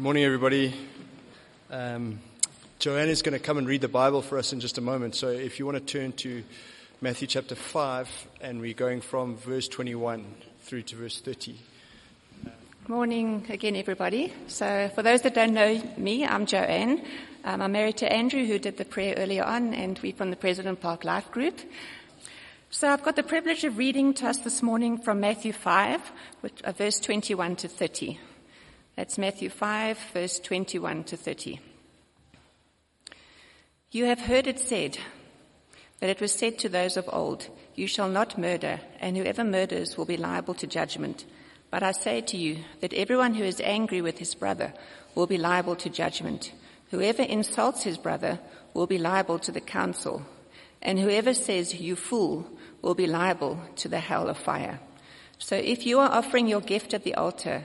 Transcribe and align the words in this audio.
Good 0.00 0.04
morning, 0.04 0.24
everybody. 0.24 0.74
Um, 1.70 2.20
Joanne 2.78 3.10
is 3.10 3.20
going 3.20 3.34
to 3.34 3.38
come 3.38 3.58
and 3.58 3.68
read 3.68 3.82
the 3.82 3.88
Bible 3.88 4.22
for 4.22 4.38
us 4.38 4.54
in 4.54 4.58
just 4.58 4.78
a 4.78 4.80
moment. 4.80 5.14
So 5.14 5.28
if 5.28 5.58
you 5.58 5.66
want 5.66 5.76
to 5.76 5.84
turn 5.84 6.12
to 6.12 6.42
Matthew 7.02 7.28
chapter 7.28 7.54
5, 7.54 8.08
and 8.40 8.62
we're 8.62 8.72
going 8.72 9.02
from 9.02 9.36
verse 9.36 9.68
21 9.68 10.24
through 10.60 10.84
to 10.84 10.96
verse 10.96 11.20
30. 11.20 11.54
Morning 12.88 13.44
again, 13.50 13.76
everybody. 13.76 14.32
So, 14.46 14.90
for 14.94 15.02
those 15.02 15.20
that 15.20 15.34
don't 15.34 15.52
know 15.52 15.82
me, 15.98 16.24
I'm 16.24 16.46
Joanne. 16.46 17.04
Um, 17.44 17.60
I'm 17.60 17.72
married 17.72 17.98
to 17.98 18.10
Andrew, 18.10 18.46
who 18.46 18.58
did 18.58 18.78
the 18.78 18.86
prayer 18.86 19.16
earlier 19.18 19.44
on, 19.44 19.74
and 19.74 19.98
we're 19.98 20.14
from 20.14 20.30
the 20.30 20.36
President 20.36 20.80
Park 20.80 21.04
Life 21.04 21.30
Group. 21.30 21.60
So, 22.70 22.88
I've 22.88 23.02
got 23.02 23.16
the 23.16 23.22
privilege 23.22 23.64
of 23.64 23.76
reading 23.76 24.14
to 24.14 24.28
us 24.28 24.38
this 24.38 24.62
morning 24.62 24.96
from 24.96 25.20
Matthew 25.20 25.52
5, 25.52 26.00
which, 26.40 26.62
uh, 26.62 26.72
verse 26.72 26.98
21 27.00 27.56
to 27.56 27.68
30. 27.68 28.18
That's 28.96 29.18
Matthew 29.18 29.48
5, 29.48 29.98
verse 30.12 30.38
21 30.38 31.04
to 31.04 31.16
30. 31.16 31.60
You 33.92 34.04
have 34.04 34.20
heard 34.20 34.46
it 34.46 34.58
said 34.58 34.98
that 36.00 36.10
it 36.10 36.20
was 36.20 36.32
said 36.32 36.58
to 36.58 36.68
those 36.68 36.96
of 36.96 37.08
old, 37.12 37.48
You 37.74 37.86
shall 37.86 38.08
not 38.08 38.38
murder, 38.38 38.80
and 39.00 39.16
whoever 39.16 39.44
murders 39.44 39.96
will 39.96 40.04
be 40.04 40.16
liable 40.16 40.54
to 40.54 40.66
judgment. 40.66 41.24
But 41.70 41.82
I 41.82 41.92
say 41.92 42.20
to 42.20 42.36
you 42.36 42.58
that 42.80 42.92
everyone 42.94 43.34
who 43.34 43.44
is 43.44 43.60
angry 43.60 44.00
with 44.00 44.18
his 44.18 44.34
brother 44.34 44.72
will 45.14 45.26
be 45.26 45.38
liable 45.38 45.76
to 45.76 45.90
judgment. 45.90 46.52
Whoever 46.90 47.22
insults 47.22 47.84
his 47.84 47.98
brother 47.98 48.40
will 48.74 48.86
be 48.86 48.98
liable 48.98 49.38
to 49.40 49.52
the 49.52 49.60
council. 49.60 50.22
And 50.82 50.98
whoever 50.98 51.34
says, 51.34 51.74
you 51.74 51.94
fool, 51.94 52.46
will 52.82 52.94
be 52.94 53.06
liable 53.06 53.60
to 53.76 53.88
the 53.88 54.00
hell 54.00 54.28
of 54.28 54.38
fire. 54.38 54.80
So 55.38 55.56
if 55.56 55.86
you 55.86 56.00
are 56.00 56.10
offering 56.10 56.48
your 56.48 56.60
gift 56.60 56.92
at 56.94 57.04
the 57.04 57.14
altar 57.14 57.64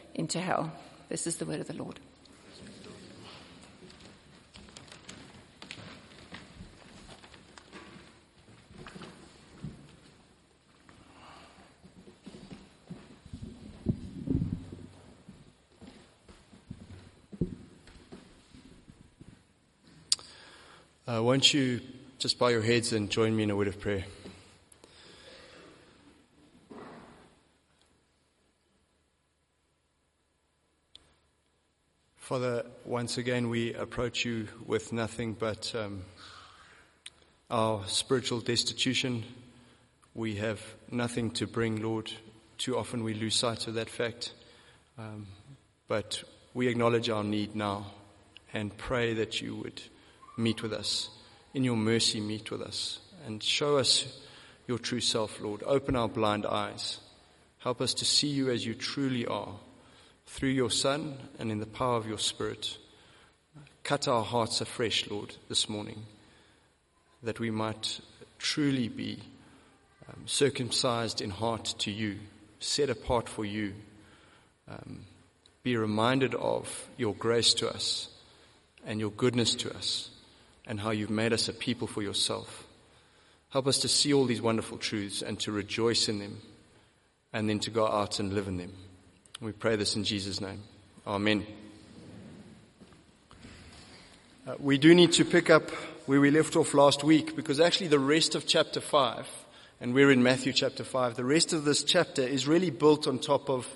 into 0.15 0.39
hell. 0.39 0.71
This 1.09 1.27
is 1.27 1.37
the 1.37 1.45
word 1.45 1.59
of 1.59 1.67
the 1.67 1.73
Lord. 1.73 1.99
Uh, 21.11 21.21
won't 21.21 21.53
you 21.53 21.81
just 22.19 22.39
bow 22.39 22.47
your 22.47 22.61
heads 22.61 22.93
and 22.93 23.09
join 23.09 23.35
me 23.35 23.43
in 23.43 23.49
a 23.49 23.55
word 23.55 23.67
of 23.67 23.77
prayer? 23.81 24.05
Father, 32.31 32.63
once 32.85 33.17
again 33.17 33.49
we 33.49 33.73
approach 33.73 34.23
you 34.23 34.47
with 34.65 34.93
nothing 34.93 35.33
but 35.33 35.75
um, 35.75 36.03
our 37.49 37.85
spiritual 37.87 38.39
destitution. 38.39 39.25
We 40.13 40.35
have 40.35 40.61
nothing 40.89 41.31
to 41.31 41.45
bring, 41.45 41.81
Lord. 41.81 42.09
Too 42.57 42.77
often 42.77 43.03
we 43.03 43.15
lose 43.15 43.35
sight 43.35 43.67
of 43.67 43.73
that 43.73 43.89
fact. 43.89 44.31
Um, 44.97 45.27
but 45.89 46.23
we 46.53 46.69
acknowledge 46.69 47.09
our 47.09 47.25
need 47.25 47.53
now 47.53 47.87
and 48.53 48.77
pray 48.77 49.13
that 49.15 49.41
you 49.41 49.57
would 49.57 49.81
meet 50.37 50.63
with 50.63 50.71
us. 50.71 51.09
In 51.53 51.65
your 51.65 51.75
mercy, 51.75 52.21
meet 52.21 52.49
with 52.49 52.61
us 52.61 52.99
and 53.25 53.43
show 53.43 53.75
us 53.75 54.21
your 54.69 54.77
true 54.79 55.01
self, 55.01 55.41
Lord. 55.41 55.63
Open 55.63 55.97
our 55.97 56.07
blind 56.07 56.45
eyes. 56.45 56.99
Help 57.59 57.81
us 57.81 57.93
to 57.95 58.05
see 58.05 58.29
you 58.29 58.49
as 58.49 58.65
you 58.65 58.73
truly 58.73 59.25
are 59.25 59.55
through 60.31 60.49
your 60.49 60.71
Son 60.71 61.17
and 61.39 61.51
in 61.51 61.59
the 61.59 61.65
power 61.65 61.97
of 61.97 62.07
your 62.07 62.17
Spirit. 62.17 62.77
Cut 63.83 64.07
our 64.07 64.23
hearts 64.23 64.61
afresh, 64.61 65.09
Lord, 65.09 65.35
this 65.49 65.67
morning, 65.67 66.05
that 67.21 67.39
we 67.39 67.51
might 67.51 67.99
truly 68.39 68.87
be 68.87 69.19
um, 70.07 70.23
circumcised 70.25 71.19
in 71.19 71.31
heart 71.31 71.75
to 71.79 71.91
you, 71.91 72.17
set 72.61 72.89
apart 72.89 73.27
for 73.27 73.43
you, 73.43 73.73
um, 74.69 75.01
be 75.63 75.75
reminded 75.75 76.33
of 76.35 76.87
your 76.95 77.13
grace 77.13 77.53
to 77.55 77.69
us 77.69 78.07
and 78.85 79.01
your 79.01 79.11
goodness 79.11 79.53
to 79.55 79.75
us 79.75 80.09
and 80.65 80.79
how 80.79 80.91
you've 80.91 81.09
made 81.09 81.33
us 81.33 81.49
a 81.49 81.53
people 81.53 81.87
for 81.87 82.01
yourself. 82.01 82.65
Help 83.49 83.67
us 83.67 83.79
to 83.79 83.89
see 83.89 84.13
all 84.13 84.25
these 84.25 84.41
wonderful 84.41 84.77
truths 84.77 85.21
and 85.21 85.37
to 85.41 85.51
rejoice 85.51 86.07
in 86.07 86.19
them 86.19 86.41
and 87.33 87.49
then 87.49 87.59
to 87.59 87.69
go 87.69 87.85
out 87.85 88.19
and 88.19 88.31
live 88.31 88.47
in 88.47 88.55
them. 88.55 88.71
We 89.41 89.53
pray 89.53 89.75
this 89.75 89.95
in 89.95 90.03
Jesus' 90.03 90.39
name. 90.39 90.61
Amen. 91.07 91.47
Uh, 94.45 94.53
we 94.59 94.77
do 94.77 94.93
need 94.93 95.13
to 95.13 95.25
pick 95.25 95.49
up 95.49 95.71
where 96.05 96.21
we 96.21 96.29
left 96.29 96.55
off 96.55 96.75
last 96.75 97.03
week 97.03 97.35
because 97.35 97.59
actually 97.59 97.87
the 97.87 97.97
rest 97.97 98.35
of 98.35 98.45
chapter 98.45 98.79
5, 98.79 99.27
and 99.79 99.95
we're 99.95 100.11
in 100.11 100.21
Matthew 100.21 100.53
chapter 100.53 100.83
5, 100.83 101.15
the 101.15 101.25
rest 101.25 101.53
of 101.53 101.65
this 101.65 101.83
chapter 101.83 102.21
is 102.21 102.47
really 102.47 102.69
built 102.69 103.07
on 103.07 103.17
top 103.17 103.49
of 103.49 103.67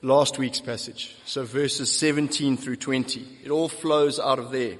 last 0.00 0.38
week's 0.38 0.60
passage. 0.60 1.16
So 1.24 1.42
verses 1.42 1.90
17 1.90 2.56
through 2.56 2.76
20. 2.76 3.26
It 3.42 3.50
all 3.50 3.68
flows 3.68 4.20
out 4.20 4.38
of 4.38 4.52
there. 4.52 4.76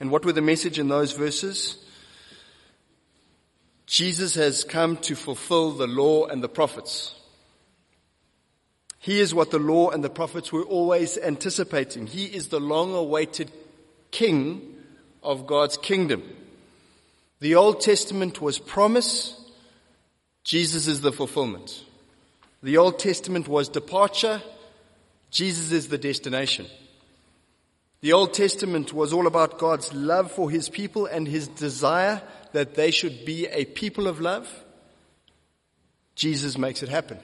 And 0.00 0.10
what 0.10 0.24
were 0.24 0.32
the 0.32 0.40
message 0.40 0.78
in 0.78 0.88
those 0.88 1.12
verses? 1.12 1.84
Jesus 3.84 4.36
has 4.36 4.64
come 4.64 4.96
to 4.98 5.14
fulfill 5.14 5.72
the 5.72 5.86
law 5.86 6.24
and 6.24 6.42
the 6.42 6.48
prophets. 6.48 7.14
He 9.08 9.20
is 9.20 9.34
what 9.34 9.50
the 9.50 9.58
law 9.58 9.88
and 9.88 10.04
the 10.04 10.10
prophets 10.10 10.52
were 10.52 10.64
always 10.64 11.16
anticipating. 11.16 12.06
He 12.06 12.26
is 12.26 12.48
the 12.48 12.60
long 12.60 12.94
awaited 12.94 13.50
king 14.10 14.76
of 15.22 15.46
God's 15.46 15.78
kingdom. 15.78 16.22
The 17.40 17.54
Old 17.54 17.80
Testament 17.80 18.42
was 18.42 18.58
promise. 18.58 19.34
Jesus 20.44 20.88
is 20.88 21.00
the 21.00 21.10
fulfillment. 21.10 21.82
The 22.62 22.76
Old 22.76 22.98
Testament 22.98 23.48
was 23.48 23.70
departure. 23.70 24.42
Jesus 25.30 25.72
is 25.72 25.88
the 25.88 25.96
destination. 25.96 26.66
The 28.02 28.12
Old 28.12 28.34
Testament 28.34 28.92
was 28.92 29.14
all 29.14 29.26
about 29.26 29.58
God's 29.58 29.90
love 29.94 30.30
for 30.30 30.50
his 30.50 30.68
people 30.68 31.06
and 31.06 31.26
his 31.26 31.48
desire 31.48 32.20
that 32.52 32.74
they 32.74 32.90
should 32.90 33.24
be 33.24 33.46
a 33.46 33.64
people 33.64 34.06
of 34.06 34.20
love. 34.20 34.46
Jesus 36.14 36.58
makes 36.58 36.82
it 36.82 36.90
happen. 36.90 37.18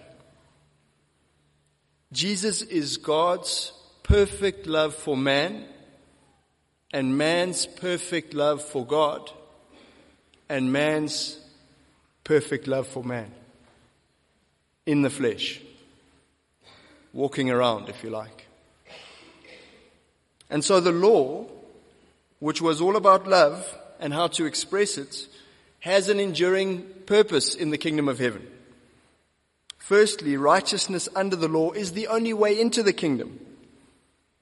Jesus 2.15 2.63
is 2.63 2.97
God's 2.97 3.73
perfect 4.05 4.69
love 4.69 4.95
for 4.95 5.17
man 5.17 5.65
and 6.93 7.19
man's 7.19 7.67
perfect 7.67 8.35
love 8.35 8.63
for 8.63 8.87
God 8.87 9.33
and 10.49 10.73
man's 10.73 11.41
perfect 12.23 12.69
love 12.69 12.87
for 12.87 13.03
man 13.03 13.33
in 14.87 15.03
the 15.03 15.11
flesh, 15.11 15.61
walking 17.13 17.51
around, 17.51 17.89
if 17.89 18.05
you 18.05 18.11
like. 18.11 18.47
And 20.49 20.65
so 20.65 20.79
the 20.79 20.93
law, 20.93 21.47
which 22.39 22.63
was 22.63 22.81
all 22.81 22.95
about 22.95 23.27
love 23.27 23.67
and 23.99 24.13
how 24.13 24.29
to 24.29 24.45
express 24.45 24.99
it, 24.99 25.27
has 25.81 26.09
an 26.09 26.21
enduring 26.21 26.85
purpose 27.07 27.57
in 27.57 27.71
the 27.71 27.79
kingdom 27.79 28.09
of 28.09 28.21
heaven. 28.21 28.47
Firstly, 29.85 30.39
righteousness 30.39 31.11
under 31.15 31.37
the 31.37 31.47
law 31.47 31.73
is 31.73 31.93
the 31.93 32.07
only 32.07 32.33
way 32.33 32.59
into 32.59 32.83
the 32.83 32.95
kingdom. 32.95 33.39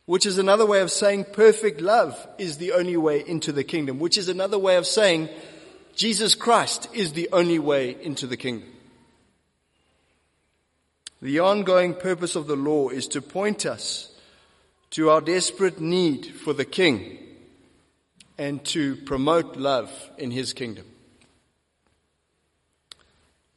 which 0.06 0.26
is 0.26 0.38
another 0.38 0.66
way 0.66 0.80
of 0.80 0.90
saying 0.90 1.24
perfect 1.32 1.80
love 1.80 2.14
is 2.38 2.58
the 2.58 2.72
only 2.72 2.96
way 2.96 3.24
into 3.26 3.52
the 3.52 3.64
kingdom, 3.64 3.98
which 3.98 4.18
is 4.18 4.28
another 4.28 4.58
way 4.58 4.76
of 4.76 4.86
saying 4.86 5.28
Jesus 5.94 6.34
Christ 6.34 6.88
is 6.92 7.12
the 7.12 7.28
only 7.32 7.58
way 7.58 7.96
into 8.02 8.26
the 8.26 8.36
kingdom. 8.36 8.68
The 11.20 11.38
ongoing 11.38 11.94
purpose 11.94 12.34
of 12.34 12.46
the 12.46 12.56
law 12.56 12.88
is 12.88 13.06
to 13.08 13.22
point 13.22 13.64
us 13.64 14.10
to 14.90 15.10
our 15.10 15.20
desperate 15.20 15.80
need 15.80 16.26
for 16.26 16.52
the 16.52 16.64
King 16.64 17.18
and 18.36 18.64
to 18.66 18.96
promote 18.96 19.56
love 19.56 19.90
in 20.18 20.30
His 20.30 20.52
kingdom. 20.52 20.84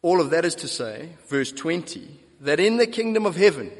All 0.05 0.21
of 0.21 0.29
that 0.29 0.45
is 0.45 0.53
to 0.57 0.67
say, 0.67 1.09
verse 1.29 1.51
20, 1.51 2.07
that 2.41 2.59
in 2.59 2.77
the 2.77 2.85
kingdom 2.85 3.25
of 3.25 3.35
heaven, 3.35 3.71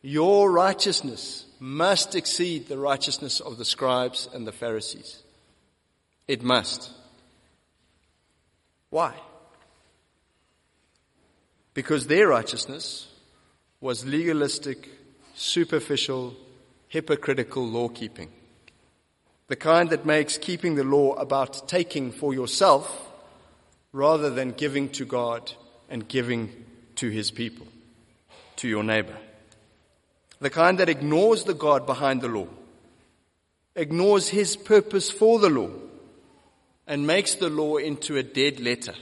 your 0.00 0.48
righteousness 0.48 1.44
must 1.58 2.14
exceed 2.14 2.68
the 2.68 2.78
righteousness 2.78 3.40
of 3.40 3.58
the 3.58 3.64
scribes 3.64 4.28
and 4.32 4.46
the 4.46 4.52
Pharisees. 4.52 5.24
It 6.28 6.44
must. 6.44 6.92
Why? 8.90 9.16
Because 11.74 12.06
their 12.06 12.28
righteousness 12.28 13.08
was 13.80 14.06
legalistic, 14.06 14.88
superficial, 15.34 16.36
hypocritical 16.86 17.66
law 17.66 17.88
keeping. 17.88 18.30
The 19.48 19.56
kind 19.56 19.90
that 19.90 20.06
makes 20.06 20.38
keeping 20.38 20.76
the 20.76 20.84
law 20.84 21.14
about 21.14 21.66
taking 21.68 22.12
for 22.12 22.32
yourself 22.32 23.09
rather 23.92 24.30
than 24.30 24.52
giving 24.52 24.88
to 24.90 25.04
God 25.04 25.52
and 25.88 26.06
giving 26.06 26.64
to 26.96 27.08
his 27.08 27.30
people, 27.30 27.66
to 28.56 28.68
your 28.68 28.84
neighbor. 28.84 29.16
The 30.40 30.50
kind 30.50 30.78
that 30.78 30.88
ignores 30.88 31.44
the 31.44 31.54
God 31.54 31.86
behind 31.86 32.20
the 32.20 32.28
law, 32.28 32.48
ignores 33.74 34.28
his 34.28 34.56
purpose 34.56 35.10
for 35.10 35.38
the 35.38 35.50
law, 35.50 35.70
and 36.86 37.06
makes 37.06 37.34
the 37.34 37.50
law 37.50 37.76
into 37.76 38.16
a 38.16 38.22
dead 38.22 38.60
letter. 38.60 38.94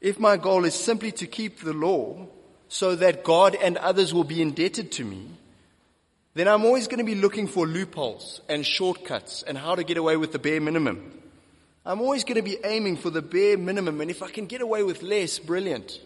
If 0.00 0.18
my 0.18 0.36
goal 0.36 0.64
is 0.64 0.74
simply 0.74 1.12
to 1.12 1.26
keep 1.26 1.60
the 1.60 1.72
law 1.72 2.26
so 2.68 2.94
that 2.96 3.24
God 3.24 3.54
and 3.54 3.76
others 3.78 4.12
will 4.12 4.24
be 4.24 4.42
indebted 4.42 4.92
to 4.92 5.04
me, 5.04 5.26
then 6.34 6.48
I'm 6.48 6.64
always 6.64 6.88
going 6.88 6.98
to 6.98 7.04
be 7.04 7.14
looking 7.14 7.46
for 7.46 7.66
loopholes 7.66 8.40
and 8.48 8.66
shortcuts 8.66 9.42
and 9.44 9.56
how 9.56 9.74
to 9.74 9.84
get 9.84 9.96
away 9.96 10.16
with 10.16 10.32
the 10.32 10.38
bare 10.38 10.60
minimum. 10.60 11.22
I'm 11.86 12.00
always 12.00 12.24
going 12.24 12.36
to 12.36 12.42
be 12.42 12.58
aiming 12.64 12.96
for 12.96 13.10
the 13.10 13.22
bare 13.22 13.58
minimum, 13.58 14.00
and 14.00 14.10
if 14.10 14.22
I 14.22 14.30
can 14.30 14.46
get 14.46 14.62
away 14.62 14.82
with 14.82 15.02
less, 15.02 15.38
brilliant. 15.38 16.00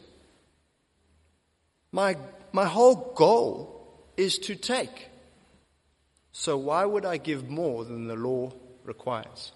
My, 1.93 2.17
my 2.53 2.65
whole 2.65 3.13
goal 3.15 4.03
is 4.17 4.39
to 4.41 4.57
take. 4.57 5.09
So 6.33 6.57
why 6.57 6.85
would 6.85 7.05
I 7.05 7.17
give 7.17 7.49
more 7.49 7.85
than 7.85 8.09
the 8.09 8.17
law 8.17 8.53
requires? 8.85 9.53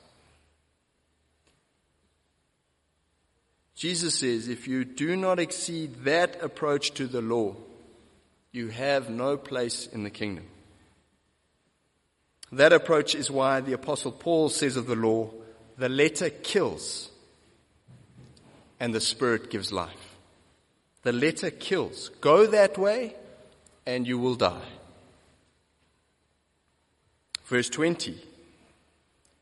Jesus 3.75 4.21
says, 4.21 4.47
if 4.47 4.69
you 4.69 4.85
do 4.85 5.17
not 5.17 5.41
exceed 5.41 6.05
that 6.05 6.41
approach 6.41 6.93
to 6.93 7.09
the 7.09 7.21
law, 7.21 7.57
you 8.53 8.69
have 8.69 9.11
no 9.11 9.37
place 9.37 9.89
in 9.89 10.05
the 10.05 10.11
kingdom. 10.11 10.45
That 12.53 12.73
approach 12.73 13.15
is 13.15 13.31
why 13.31 13.61
the 13.61 13.73
apostle 13.73 14.13
Paul 14.13 14.51
says 14.51 14.77
of 14.77 14.87
the 14.87 14.95
law, 14.95 15.31
the 15.79 15.89
letter 15.89 16.31
kills 16.31 17.11
and 18.81 18.95
the 18.95 19.01
spirit 19.01 19.51
gives 19.51 19.73
life. 19.73 20.17
The 21.03 21.13
letter 21.13 21.51
kills. 21.51 22.11
Go 22.21 22.47
that 22.47 22.79
way 22.79 23.15
and 23.87 24.07
you 24.07 24.19
will 24.19 24.35
die. 24.35 24.69
Verse 27.45 27.69
20. 27.69 28.21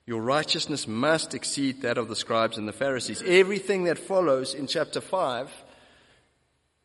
Your 0.07 0.21
righteousness 0.21 0.89
must 0.89 1.35
exceed 1.35 1.83
that 1.83 1.99
of 1.99 2.09
the 2.09 2.17
scribes 2.17 2.59
and 2.59 2.67
the 2.67 2.73
Pharisees. 2.73 3.23
Everything 3.25 3.85
that 3.85 3.99
follows 3.99 4.55
in 4.55 4.67
chapter 4.67 5.01
5 5.01 5.51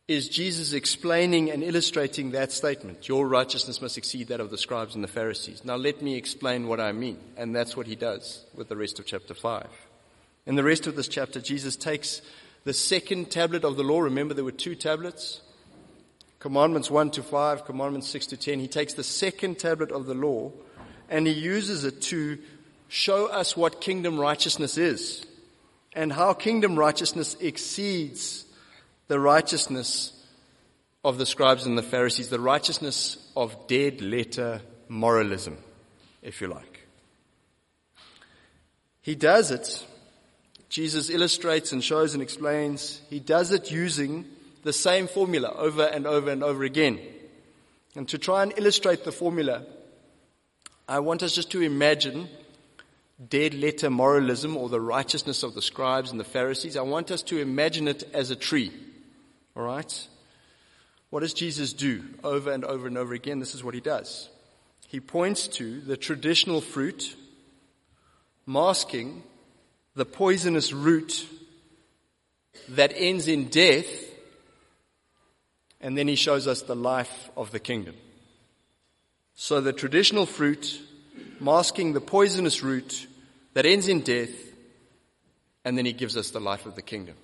is 0.08 0.28
Jesus 0.28 0.72
explaining 0.72 1.50
and 1.50 1.64
illustrating 1.64 2.30
that 2.30 2.52
statement. 2.52 3.08
Your 3.08 3.26
righteousness 3.26 3.82
must 3.82 3.98
exceed 3.98 4.28
that 4.28 4.38
of 4.38 4.50
the 4.50 4.58
scribes 4.58 4.94
and 4.94 5.02
the 5.02 5.08
Pharisees. 5.08 5.64
Now 5.64 5.74
let 5.74 6.00
me 6.00 6.14
explain 6.14 6.68
what 6.68 6.78
I 6.78 6.92
mean. 6.92 7.18
And 7.36 7.54
that's 7.54 7.76
what 7.76 7.88
he 7.88 7.96
does 7.96 8.44
with 8.54 8.68
the 8.68 8.76
rest 8.76 9.00
of 9.00 9.06
chapter 9.06 9.34
5. 9.34 9.66
In 10.46 10.54
the 10.54 10.62
rest 10.62 10.86
of 10.86 10.94
this 10.94 11.08
chapter, 11.08 11.40
Jesus 11.40 11.74
takes 11.74 12.22
the 12.62 12.72
second 12.72 13.32
tablet 13.32 13.64
of 13.64 13.76
the 13.76 13.82
law. 13.82 13.98
Remember, 13.98 14.32
there 14.32 14.44
were 14.44 14.52
two 14.52 14.76
tablets. 14.76 15.40
Commandments 16.38 16.88
1 16.88 17.10
to 17.12 17.24
5, 17.24 17.64
Commandments 17.64 18.08
6 18.08 18.26
to 18.26 18.36
10. 18.36 18.60
He 18.60 18.68
takes 18.68 18.94
the 18.94 19.02
second 19.02 19.58
tablet 19.58 19.90
of 19.90 20.06
the 20.06 20.14
law 20.14 20.52
and 21.08 21.26
he 21.26 21.32
uses 21.32 21.84
it 21.84 22.00
to 22.02 22.38
show 22.86 23.26
us 23.26 23.56
what 23.56 23.80
kingdom 23.80 24.20
righteousness 24.20 24.78
is 24.78 25.26
and 25.94 26.12
how 26.12 26.32
kingdom 26.32 26.76
righteousness 26.76 27.36
exceeds 27.40 28.45
the 29.08 29.20
righteousness 29.20 30.12
of 31.04 31.18
the 31.18 31.26
scribes 31.26 31.66
and 31.66 31.78
the 31.78 31.82
Pharisees, 31.82 32.28
the 32.28 32.40
righteousness 32.40 33.16
of 33.36 33.68
dead 33.68 34.00
letter 34.00 34.60
moralism, 34.88 35.56
if 36.22 36.40
you 36.40 36.48
like. 36.48 36.80
He 39.02 39.14
does 39.14 39.52
it, 39.52 39.86
Jesus 40.68 41.10
illustrates 41.10 41.70
and 41.70 41.82
shows 41.82 42.14
and 42.14 42.22
explains, 42.22 43.00
he 43.08 43.20
does 43.20 43.52
it 43.52 43.70
using 43.70 44.24
the 44.64 44.72
same 44.72 45.06
formula 45.06 45.52
over 45.56 45.84
and 45.84 46.06
over 46.06 46.30
and 46.30 46.42
over 46.42 46.64
again. 46.64 46.98
And 47.94 48.08
to 48.08 48.18
try 48.18 48.42
and 48.42 48.52
illustrate 48.56 49.04
the 49.04 49.12
formula, 49.12 49.64
I 50.88 50.98
want 50.98 51.22
us 51.22 51.34
just 51.34 51.52
to 51.52 51.62
imagine 51.62 52.28
dead 53.28 53.54
letter 53.54 53.90
moralism 53.90 54.56
or 54.56 54.68
the 54.68 54.80
righteousness 54.80 55.42
of 55.42 55.54
the 55.54 55.62
scribes 55.62 56.10
and 56.10 56.18
the 56.18 56.24
Pharisees. 56.24 56.76
I 56.76 56.82
want 56.82 57.10
us 57.10 57.22
to 57.22 57.38
imagine 57.38 57.88
it 57.88 58.02
as 58.12 58.30
a 58.30 58.36
tree. 58.36 58.72
All 59.56 59.62
right? 59.62 60.08
What 61.10 61.20
does 61.20 61.32
Jesus 61.32 61.72
do 61.72 62.04
over 62.22 62.50
and 62.52 62.64
over 62.64 62.86
and 62.86 62.98
over 62.98 63.14
again? 63.14 63.38
This 63.38 63.54
is 63.54 63.64
what 63.64 63.74
he 63.74 63.80
does. 63.80 64.28
He 64.88 65.00
points 65.00 65.48
to 65.48 65.80
the 65.80 65.96
traditional 65.96 66.60
fruit, 66.60 67.16
masking 68.44 69.22
the 69.94 70.04
poisonous 70.04 70.72
root 70.72 71.26
that 72.68 72.92
ends 72.94 73.28
in 73.28 73.48
death, 73.48 73.86
and 75.80 75.96
then 75.96 76.08
he 76.08 76.16
shows 76.16 76.46
us 76.46 76.62
the 76.62 76.76
life 76.76 77.30
of 77.36 77.50
the 77.50 77.58
kingdom. 77.58 77.94
So 79.34 79.60
the 79.60 79.72
traditional 79.72 80.26
fruit, 80.26 80.80
masking 81.40 81.92
the 81.92 82.00
poisonous 82.00 82.62
root 82.62 83.06
that 83.54 83.66
ends 83.66 83.88
in 83.88 84.00
death, 84.00 84.30
and 85.64 85.76
then 85.76 85.86
he 85.86 85.92
gives 85.92 86.16
us 86.16 86.30
the 86.30 86.40
life 86.40 86.66
of 86.66 86.74
the 86.74 86.82
kingdom. 86.82 87.16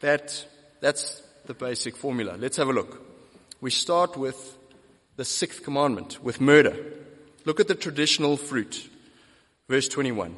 That 0.00 0.46
that's 0.80 1.22
the 1.46 1.54
basic 1.54 1.96
formula. 1.96 2.36
Let's 2.38 2.56
have 2.56 2.68
a 2.68 2.72
look. 2.72 3.06
We 3.60 3.70
start 3.70 4.16
with 4.16 4.56
the 5.16 5.24
sixth 5.24 5.62
commandment, 5.62 6.22
with 6.22 6.40
murder. 6.40 6.76
Look 7.44 7.60
at 7.60 7.68
the 7.68 7.74
traditional 7.74 8.36
fruit. 8.36 8.88
Verse 9.68 9.88
21. 9.88 10.34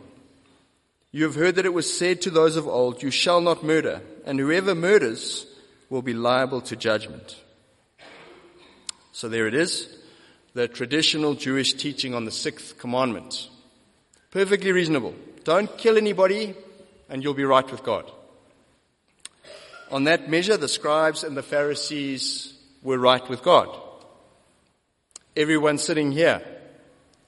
You 1.11 1.25
have 1.25 1.35
heard 1.35 1.57
that 1.57 1.67
it 1.67 1.75
was 1.75 1.93
said 1.97 2.23
to 2.23 2.31
those 2.31 2.57
of 2.57 2.67
old, 2.67 3.03
you 3.03 3.11
shall 3.11 3.41
not 3.41 3.63
murder, 3.63 4.01
and 4.25 4.39
whoever 4.39 4.75
murders 4.75 5.47
will 5.91 6.03
be 6.03 6.15
liable 6.15 6.63
to 6.63 6.75
judgment. 6.75 7.37
So 9.13 9.29
there 9.29 9.47
it 9.47 9.55
is, 9.55 9.95
the 10.55 10.69
traditional 10.69 11.35
Jewish 11.35 11.75
teaching 11.75 12.15
on 12.15 12.25
the 12.25 12.31
sixth 12.31 12.79
commandment. 12.79 13.51
Perfectly 14.31 14.73
reasonable. 14.73 15.15
Don't 15.45 15.77
kill 15.77 15.99
anybody 15.99 16.55
and 17.11 17.23
you'll 17.23 17.35
be 17.35 17.45
right 17.45 17.71
with 17.71 17.83
God. 17.83 18.11
On 19.93 20.05
that 20.05 20.31
measure, 20.31 20.57
the 20.57 20.69
scribes 20.69 21.23
and 21.23 21.37
the 21.37 21.43
Pharisees 21.43 22.55
were 22.83 22.99
right 22.99 23.29
with 23.29 23.43
God. 23.43 23.69
Everyone 25.37 25.77
sitting 25.77 26.13
here 26.13 26.43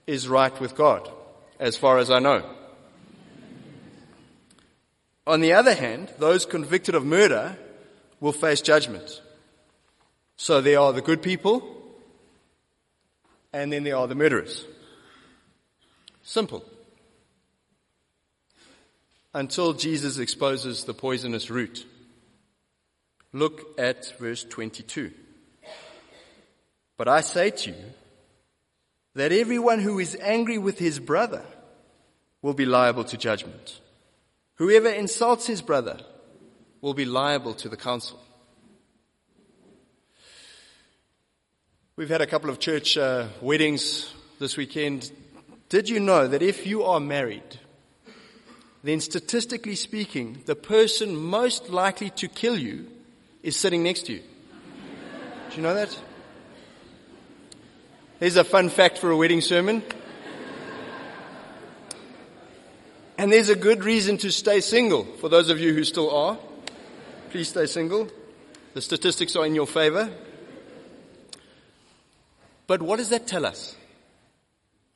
is 0.06 0.26
right 0.28 0.58
with 0.58 0.74
God, 0.74 1.10
as 1.60 1.76
far 1.76 1.98
as 1.98 2.10
I 2.10 2.20
know. 2.20 2.42
On 5.26 5.42
the 5.42 5.52
other 5.52 5.74
hand, 5.74 6.10
those 6.18 6.46
convicted 6.46 6.94
of 6.94 7.04
murder 7.04 7.56
will 8.18 8.32
face 8.32 8.62
judgment. 8.62 9.20
So 10.38 10.62
there 10.62 10.80
are 10.80 10.94
the 10.94 11.02
good 11.02 11.22
people, 11.22 11.62
and 13.52 13.70
then 13.70 13.84
there 13.84 13.96
are 13.96 14.08
the 14.08 14.14
murderers. 14.14 14.64
Simple. 16.22 16.64
Until 19.34 19.74
Jesus 19.74 20.18
exposes 20.18 20.84
the 20.84 20.94
poisonous 20.94 21.50
root. 21.50 21.86
Look 23.34 23.78
at 23.80 24.16
verse 24.20 24.44
22. 24.44 25.10
But 26.96 27.08
I 27.08 27.20
say 27.20 27.50
to 27.50 27.70
you 27.70 27.84
that 29.14 29.32
everyone 29.32 29.80
who 29.80 29.98
is 29.98 30.16
angry 30.22 30.56
with 30.56 30.78
his 30.78 31.00
brother 31.00 31.44
will 32.42 32.54
be 32.54 32.64
liable 32.64 33.02
to 33.02 33.16
judgment. 33.16 33.80
Whoever 34.54 34.88
insults 34.88 35.48
his 35.48 35.60
brother 35.62 35.98
will 36.80 36.94
be 36.94 37.04
liable 37.04 37.54
to 37.54 37.68
the 37.68 37.76
council. 37.76 38.20
We've 41.96 42.08
had 42.08 42.20
a 42.20 42.28
couple 42.28 42.50
of 42.50 42.60
church 42.60 42.96
uh, 42.96 43.26
weddings 43.40 44.14
this 44.38 44.56
weekend. 44.56 45.10
Did 45.68 45.88
you 45.88 45.98
know 45.98 46.28
that 46.28 46.42
if 46.42 46.68
you 46.68 46.84
are 46.84 47.00
married, 47.00 47.58
then 48.84 49.00
statistically 49.00 49.74
speaking, 49.74 50.40
the 50.46 50.54
person 50.54 51.16
most 51.16 51.68
likely 51.68 52.10
to 52.10 52.28
kill 52.28 52.56
you 52.56 52.86
is 53.44 53.54
sitting 53.54 53.82
next 53.82 54.06
to 54.06 54.14
you? 54.14 54.22
Do 55.50 55.56
you 55.56 55.62
know 55.62 55.74
that? 55.74 55.96
Here's 58.18 58.36
a 58.36 58.42
fun 58.42 58.70
fact 58.70 58.98
for 58.98 59.10
a 59.10 59.16
wedding 59.16 59.42
sermon. 59.42 59.82
And 63.18 63.30
there's 63.30 63.50
a 63.50 63.54
good 63.54 63.84
reason 63.84 64.16
to 64.18 64.32
stay 64.32 64.60
single 64.60 65.04
for 65.04 65.28
those 65.28 65.50
of 65.50 65.60
you 65.60 65.74
who 65.74 65.84
still 65.84 66.10
are. 66.10 66.38
Please 67.30 67.48
stay 67.48 67.66
single. 67.66 68.08
The 68.72 68.80
statistics 68.80 69.36
are 69.36 69.46
in 69.46 69.54
your 69.54 69.66
favor. 69.66 70.10
But 72.66 72.82
what 72.82 72.96
does 72.96 73.10
that 73.10 73.26
tell 73.26 73.44
us? 73.44 73.76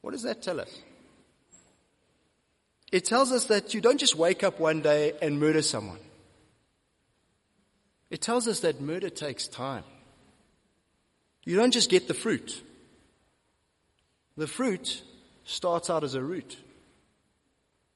What 0.00 0.12
does 0.12 0.22
that 0.22 0.42
tell 0.42 0.58
us? 0.58 0.74
It 2.90 3.04
tells 3.04 3.30
us 3.30 3.44
that 3.44 3.74
you 3.74 3.82
don't 3.82 3.98
just 3.98 4.16
wake 4.16 4.42
up 4.42 4.58
one 4.58 4.80
day 4.80 5.12
and 5.20 5.38
murder 5.38 5.60
someone. 5.60 5.98
It 8.10 8.20
tells 8.22 8.48
us 8.48 8.60
that 8.60 8.80
murder 8.80 9.10
takes 9.10 9.48
time. 9.48 9.84
You 11.44 11.56
don't 11.56 11.72
just 11.72 11.90
get 11.90 12.08
the 12.08 12.14
fruit. 12.14 12.62
The 14.36 14.46
fruit 14.46 15.02
starts 15.44 15.90
out 15.90 16.04
as 16.04 16.14
a 16.14 16.22
root. 16.22 16.56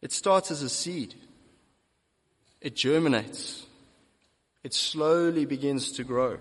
It 0.01 0.13
starts 0.13 0.51
as 0.51 0.63
a 0.63 0.69
seed. 0.69 1.15
It 2.61 2.77
germinates. 2.77 3.67
It 4.65 4.75
slowly 4.75 5.45
begins 5.45 5.93
to 5.93 6.05
grow. 6.05 6.39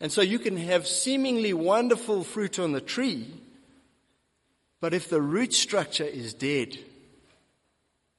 And 0.00 0.10
so 0.10 0.20
you 0.20 0.38
can 0.38 0.56
have 0.56 0.86
seemingly 0.86 1.52
wonderful 1.52 2.24
fruit 2.24 2.58
on 2.58 2.72
the 2.72 2.80
tree, 2.80 3.32
but 4.80 4.94
if 4.94 5.08
the 5.08 5.22
root 5.22 5.54
structure 5.54 6.04
is 6.04 6.34
dead, 6.34 6.76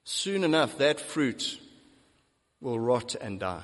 soon 0.06 0.46
enough 0.46 0.78
that 0.78 1.02
fruit 1.02 1.60
will 2.62 2.80
rot 2.80 3.16
and 3.16 3.40
die. 3.40 3.64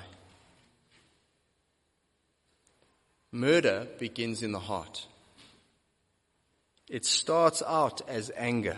Murder 3.31 3.87
begins 3.99 4.41
in 4.41 4.51
the 4.51 4.59
heart. 4.59 5.05
It 6.89 7.05
starts 7.05 7.61
out 7.65 8.01
as 8.07 8.31
anger. 8.35 8.77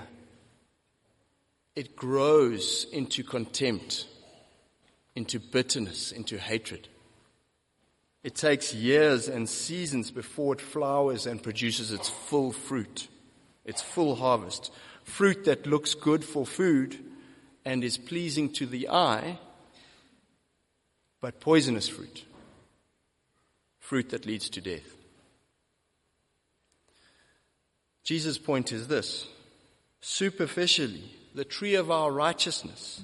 It 1.76 1.96
grows 1.96 2.86
into 2.92 3.24
contempt, 3.24 4.06
into 5.16 5.40
bitterness, 5.40 6.12
into 6.12 6.38
hatred. 6.38 6.90
It 8.24 8.36
takes 8.36 8.74
years 8.74 9.30
and 9.30 9.48
seasons 9.48 10.12
before 10.12 10.54
it 10.54 10.62
flowers 10.62 11.26
and 11.26 11.42
produces 11.42 11.92
its 11.92 12.10
full 12.10 12.52
fruit, 12.52 13.08
its 13.64 13.82
full 13.82 14.16
harvest. 14.16 14.72
Fruit 15.06 15.46
that 15.46 15.66
looks 15.66 15.96
good 15.96 16.24
for 16.26 16.46
food 16.46 16.98
and 17.64 17.84
is 17.84 17.98
pleasing 17.98 18.52
to 18.54 18.66
the 18.66 18.90
eye, 18.90 19.40
but 21.22 21.40
poisonous 21.40 21.88
fruit. 21.88 22.26
Fruit 23.92 24.12
that 24.12 24.26
leads 24.26 24.50
to 24.52 24.62
death. 24.62 24.96
Jesus' 28.06 28.38
point 28.38 28.72
is 28.72 28.88
this 28.88 29.28
superficially, 30.00 31.04
the 31.36 31.44
tree 31.44 31.76
of 31.76 31.92
our 31.92 32.10
righteousness 32.10 33.04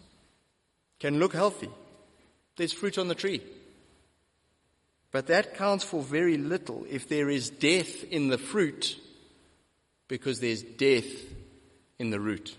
can 1.01 1.19
look 1.19 1.33
healthy. 1.33 1.67
There's 2.55 2.71
fruit 2.71 2.97
on 2.97 3.09
the 3.09 3.15
tree. 3.15 3.41
But 5.11 5.27
that 5.27 5.55
counts 5.55 5.83
for 5.83 6.01
very 6.01 6.37
little 6.37 6.85
if 6.89 7.09
there 7.09 7.29
is 7.29 7.49
death 7.49 8.05
in 8.05 8.29
the 8.29 8.37
fruit 8.37 8.95
because 10.07 10.39
there's 10.39 10.63
death 10.63 11.11
in 11.99 12.11
the 12.11 12.19
root. 12.21 12.55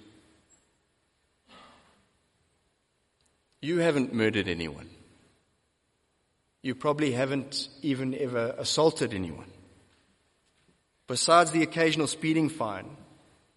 You 3.62 3.78
haven't 3.78 4.12
murdered 4.12 4.48
anyone. 4.48 4.90
You 6.68 6.74
probably 6.74 7.12
haven't 7.12 7.70
even 7.80 8.14
ever 8.14 8.54
assaulted 8.58 9.14
anyone. 9.14 9.50
Besides 11.06 11.50
the 11.50 11.62
occasional 11.62 12.06
speeding 12.06 12.50
fine, 12.50 12.94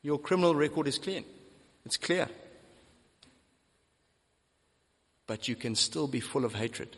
your 0.02 0.18
criminal 0.18 0.56
record 0.56 0.88
is 0.88 0.98
clean. 0.98 1.26
It's 1.86 1.98
clear. 1.98 2.30
But 5.28 5.50
you 5.50 5.58
can 5.58 5.76
still 5.76 6.08
be 6.08 6.22
full 6.22 6.46
of 6.46 6.54
hatred 6.54 6.96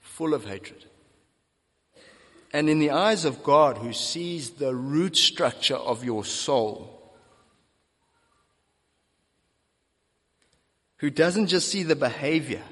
full 0.00 0.34
of 0.34 0.44
hatred. 0.44 0.84
And 2.52 2.68
in 2.68 2.80
the 2.80 2.90
eyes 2.90 3.24
of 3.24 3.44
God, 3.44 3.78
who 3.78 3.92
sees 3.92 4.50
the 4.50 4.74
root 4.74 5.16
structure 5.16 5.76
of 5.76 6.04
your 6.04 6.24
soul, 6.24 7.14
who 10.96 11.08
doesn't 11.08 11.46
just 11.46 11.68
see 11.68 11.84
the 11.84 11.94
behavior, 11.94 12.64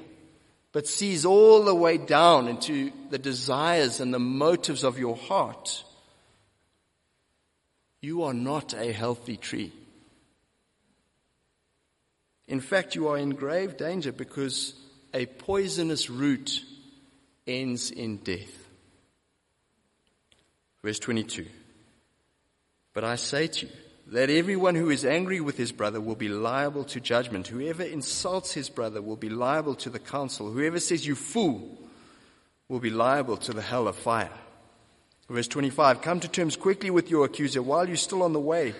but 0.71 0.87
sees 0.87 1.25
all 1.25 1.63
the 1.63 1.75
way 1.75 1.97
down 1.97 2.47
into 2.47 2.91
the 3.09 3.17
desires 3.17 3.99
and 3.99 4.13
the 4.13 4.19
motives 4.19 4.83
of 4.83 4.99
your 4.99 5.15
heart, 5.15 5.83
you 8.01 8.23
are 8.23 8.33
not 8.33 8.73
a 8.73 8.91
healthy 8.91 9.35
tree. 9.35 9.73
In 12.47 12.61
fact, 12.61 12.95
you 12.95 13.09
are 13.09 13.17
in 13.17 13.31
grave 13.31 13.77
danger 13.77 14.11
because 14.11 14.73
a 15.13 15.25
poisonous 15.25 16.09
root 16.09 16.61
ends 17.45 17.91
in 17.91 18.17
death. 18.17 18.67
Verse 20.83 20.99
22. 20.99 21.45
But 22.93 23.03
I 23.03 23.15
say 23.15 23.47
to 23.47 23.65
you 23.65 23.71
that 24.11 24.29
everyone 24.29 24.75
who 24.75 24.89
is 24.89 25.05
angry 25.05 25.39
with 25.39 25.57
his 25.57 25.71
brother 25.71 26.01
will 26.01 26.15
be 26.15 26.27
liable 26.27 26.83
to 26.85 26.99
judgment. 26.99 27.47
Whoever 27.47 27.83
insults 27.83 28.53
his 28.53 28.69
brother 28.69 29.01
will 29.01 29.15
be 29.15 29.29
liable 29.29 29.75
to 29.75 29.89
the 29.89 29.99
council. 29.99 30.51
Whoever 30.51 30.79
says 30.79 31.05
you 31.05 31.15
fool 31.15 31.77
will 32.67 32.79
be 32.79 32.89
liable 32.89 33.37
to 33.37 33.53
the 33.53 33.61
hell 33.61 33.87
of 33.87 33.95
fire. 33.95 34.31
Verse 35.29 35.47
25. 35.47 36.01
Come 36.01 36.19
to 36.19 36.27
terms 36.27 36.55
quickly 36.55 36.89
with 36.89 37.09
your 37.09 37.25
accuser 37.25 37.61
while 37.61 37.87
you're 37.87 37.97
still 37.97 38.23
on 38.23 38.33
the 38.33 38.39
way 38.39 38.73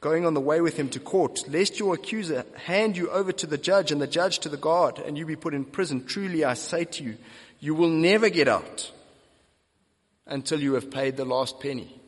going 0.00 0.24
on 0.24 0.34
the 0.34 0.40
way 0.40 0.60
with 0.60 0.76
him 0.76 0.88
to 0.88 0.98
court, 0.98 1.44
lest 1.48 1.78
your 1.78 1.94
accuser 1.94 2.44
hand 2.56 2.96
you 2.96 3.10
over 3.10 3.32
to 3.32 3.46
the 3.46 3.58
judge 3.58 3.92
and 3.92 4.00
the 4.00 4.06
judge 4.06 4.38
to 4.40 4.48
the 4.48 4.56
guard, 4.56 4.98
and 4.98 5.16
you 5.16 5.26
be 5.26 5.36
put 5.36 5.54
in 5.54 5.64
prison. 5.64 6.04
Truly 6.04 6.44
I 6.44 6.54
say 6.54 6.84
to 6.84 7.04
you, 7.04 7.16
you 7.60 7.74
will 7.74 7.90
never 7.90 8.30
get 8.30 8.48
out 8.48 8.90
until 10.26 10.60
you 10.60 10.74
have 10.74 10.90
paid 10.90 11.16
the 11.16 11.24
last 11.24 11.60
penny. 11.60 11.99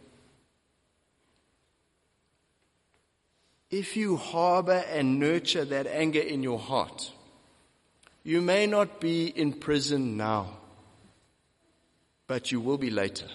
If 3.72 3.96
you 3.96 4.18
harbor 4.18 4.84
and 4.90 5.18
nurture 5.18 5.64
that 5.64 5.86
anger 5.86 6.20
in 6.20 6.42
your 6.42 6.58
heart, 6.58 7.10
you 8.22 8.42
may 8.42 8.66
not 8.66 9.00
be 9.00 9.26
in 9.26 9.54
prison 9.54 10.18
now, 10.18 10.58
but 12.26 12.52
you 12.52 12.60
will 12.60 12.76
be 12.76 12.90
later. 12.90 13.26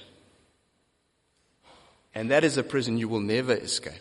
And 2.13 2.29
that 2.29 2.43
is 2.43 2.55
a 2.55 2.63
prison 2.63 2.99
you 2.99 3.09
will 3.09 3.19
never 3.19 3.53
escape. 3.53 3.93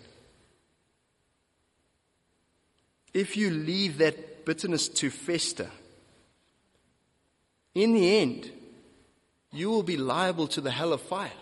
If 3.15 3.39
you 3.39 3.51
leave 3.51 3.97
that 3.99 4.45
bitterness 4.45 4.89
to 4.89 5.09
fester, 5.09 5.71
in 7.75 7.95
the 7.95 8.19
end, 8.19 8.51
you 9.53 9.71
will 9.71 9.83
be 9.83 9.97
liable 9.97 10.49
to 10.49 10.61
the 10.61 10.71
hell 10.71 10.93
of 10.93 11.01
fire. 11.01 11.33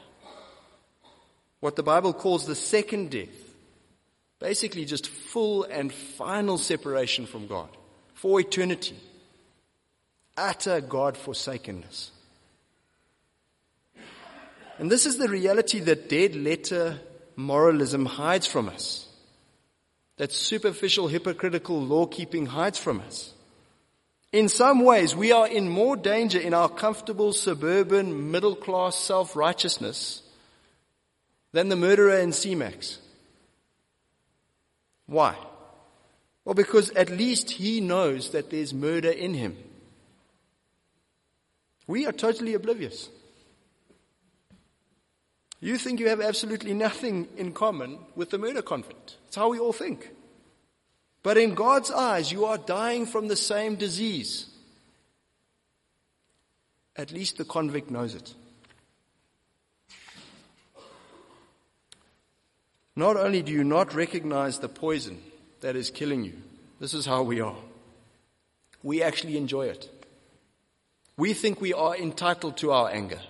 What 1.59 1.75
the 1.75 1.83
Bible 1.83 2.13
calls 2.13 2.47
the 2.47 2.55
second 2.55 3.11
death. 3.11 3.44
Basically, 4.41 4.85
just 4.85 5.09
full 5.09 5.64
and 5.64 5.93
final 5.93 6.59
separation 6.59 7.26
from 7.26 7.47
God 7.47 7.69
for 8.14 8.41
eternity. 8.41 8.97
Utter 10.37 10.81
God 10.81 11.17
forsakenness. 11.17 12.11
And 14.79 14.91
this 14.91 15.07
is 15.07 15.19
the 15.19 15.29
reality 15.29 15.81
that 15.81 16.09
dead 16.09 16.35
letter 16.35 16.99
moralism 17.37 18.07
hides 18.07 18.47
from 18.47 18.69
us. 18.69 19.09
That 20.17 20.33
superficial 20.33 21.09
hypocritical 21.09 21.81
law 21.81 22.07
keeping 22.07 22.47
hides 22.47 22.79
from 22.79 23.00
us. 23.00 23.33
In 24.33 24.49
some 24.49 24.85
ways, 24.85 25.14
we 25.14 25.31
are 25.31 25.47
in 25.47 25.69
more 25.69 25.97
danger 25.97 26.41
in 26.41 26.55
our 26.55 26.69
comfortable 26.69 27.33
suburban 27.33 28.33
middle 28.33 28.57
class 28.57 28.97
self 28.97 29.37
righteousness 29.37 30.23
than 31.53 31.69
the 31.69 31.76
murderer 31.76 32.19
in 32.19 32.33
C-Max. 32.33 32.99
Why? 35.07 35.37
Well, 36.45 36.55
because 36.55 36.91
at 36.91 37.11
least 37.11 37.51
he 37.51 37.81
knows 37.81 38.31
that 38.31 38.51
there's 38.51 38.75
murder 38.75 39.11
in 39.11 39.35
him. 39.35 39.57
We 41.87 42.07
are 42.07 42.13
totally 42.13 42.55
oblivious. 42.55 43.09
You 45.61 45.79
think 45.79 46.01
you 46.01 46.09
have 46.09 46.21
absolutely 46.21 46.75
nothing 46.75 47.29
in 47.37 47.53
common 47.53 47.99
with 48.15 48.31
the 48.31 48.39
murder 48.39 48.63
convict. 48.63 49.17
It's 49.27 49.37
how 49.37 49.49
we 49.49 49.59
all 49.59 49.73
think. 49.73 50.11
But 51.23 51.39
in 51.39 51.55
God's 51.55 51.91
eyes, 51.91 52.31
you 52.31 52.45
are 52.45 52.59
dying 52.59 53.07
from 53.07 53.29
the 53.29 53.37
same 53.37 53.77
disease. 53.77 54.47
At 56.97 57.13
least 57.13 57.39
the 57.39 57.47
convict 57.47 57.91
knows 57.91 58.15
it. 58.15 58.35
Not 62.97 63.17
only 63.17 63.43
do 63.43 63.53
you 63.53 63.65
not 63.65 63.95
recognize 63.95 64.59
the 64.59 64.69
poison 64.69 65.21
that 65.61 65.77
is 65.77 65.91
killing 65.91 66.25
you, 66.25 66.35
this 66.79 66.95
is 66.95 67.07
how 67.07 67.23
we 67.23 67.41
are. 67.41 67.57
We 68.83 69.03
actually 69.03 69.37
enjoy 69.37 69.67
it. 69.67 69.91
We 71.17 71.33
think 71.33 71.61
we 71.61 71.73
are 71.73 71.97
entitled 71.97 72.57
to 72.59 72.73
our 72.73 72.91
anger. 72.91 73.21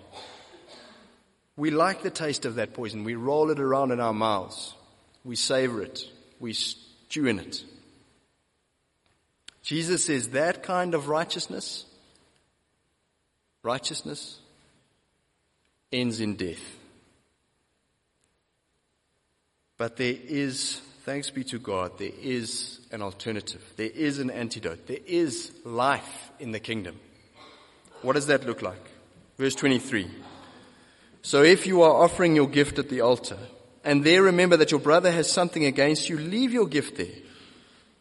We 1.56 1.71
like 1.71 2.02
the 2.02 2.11
taste 2.11 2.44
of 2.44 2.56
that 2.56 2.75
poison. 2.75 3.04
We 3.04 3.14
roll 3.14 3.50
it 3.50 3.61
around 3.61 3.92
in 3.92 4.00
our 4.00 4.12
mouths. 4.12 4.75
We 5.23 5.37
savor 5.37 5.83
it. 5.83 6.04
We 6.40 6.52
stew 6.52 7.26
in 7.26 7.38
it. 7.38 7.62
Jesus 9.62 10.04
says 10.04 10.30
that 10.30 10.62
kind 10.62 10.94
of 10.94 11.09
righteousness, 11.09 11.87
righteousness 13.62 14.38
ends 15.90 16.21
in 16.21 16.37
death. 16.37 16.61
But 19.84 19.98
there 19.98 20.16
is, 20.18 20.80
thanks 21.02 21.28
be 21.28 21.44
to 21.44 21.58
God, 21.58 21.98
there 21.98 22.08
is 22.22 22.80
an 22.90 23.02
alternative. 23.02 23.60
There 23.76 23.90
is 23.94 24.18
an 24.18 24.30
antidote. 24.30 24.86
There 24.86 24.96
is 25.04 25.52
life 25.62 26.30
in 26.40 26.52
the 26.52 26.58
kingdom. 26.58 26.98
What 28.00 28.14
does 28.14 28.28
that 28.28 28.46
look 28.46 28.62
like? 28.62 28.80
Verse 29.36 29.54
23. 29.54 30.10
So 31.20 31.42
if 31.42 31.66
you 31.66 31.82
are 31.82 32.02
offering 32.02 32.34
your 32.34 32.48
gift 32.48 32.78
at 32.78 32.88
the 32.88 33.02
altar, 33.02 33.36
and 33.84 34.02
there 34.02 34.22
remember 34.22 34.56
that 34.56 34.70
your 34.70 34.80
brother 34.80 35.12
has 35.12 35.30
something 35.30 35.66
against 35.66 36.08
you, 36.08 36.18
leave 36.18 36.54
your 36.54 36.66
gift 36.66 36.96
there. 36.96 37.20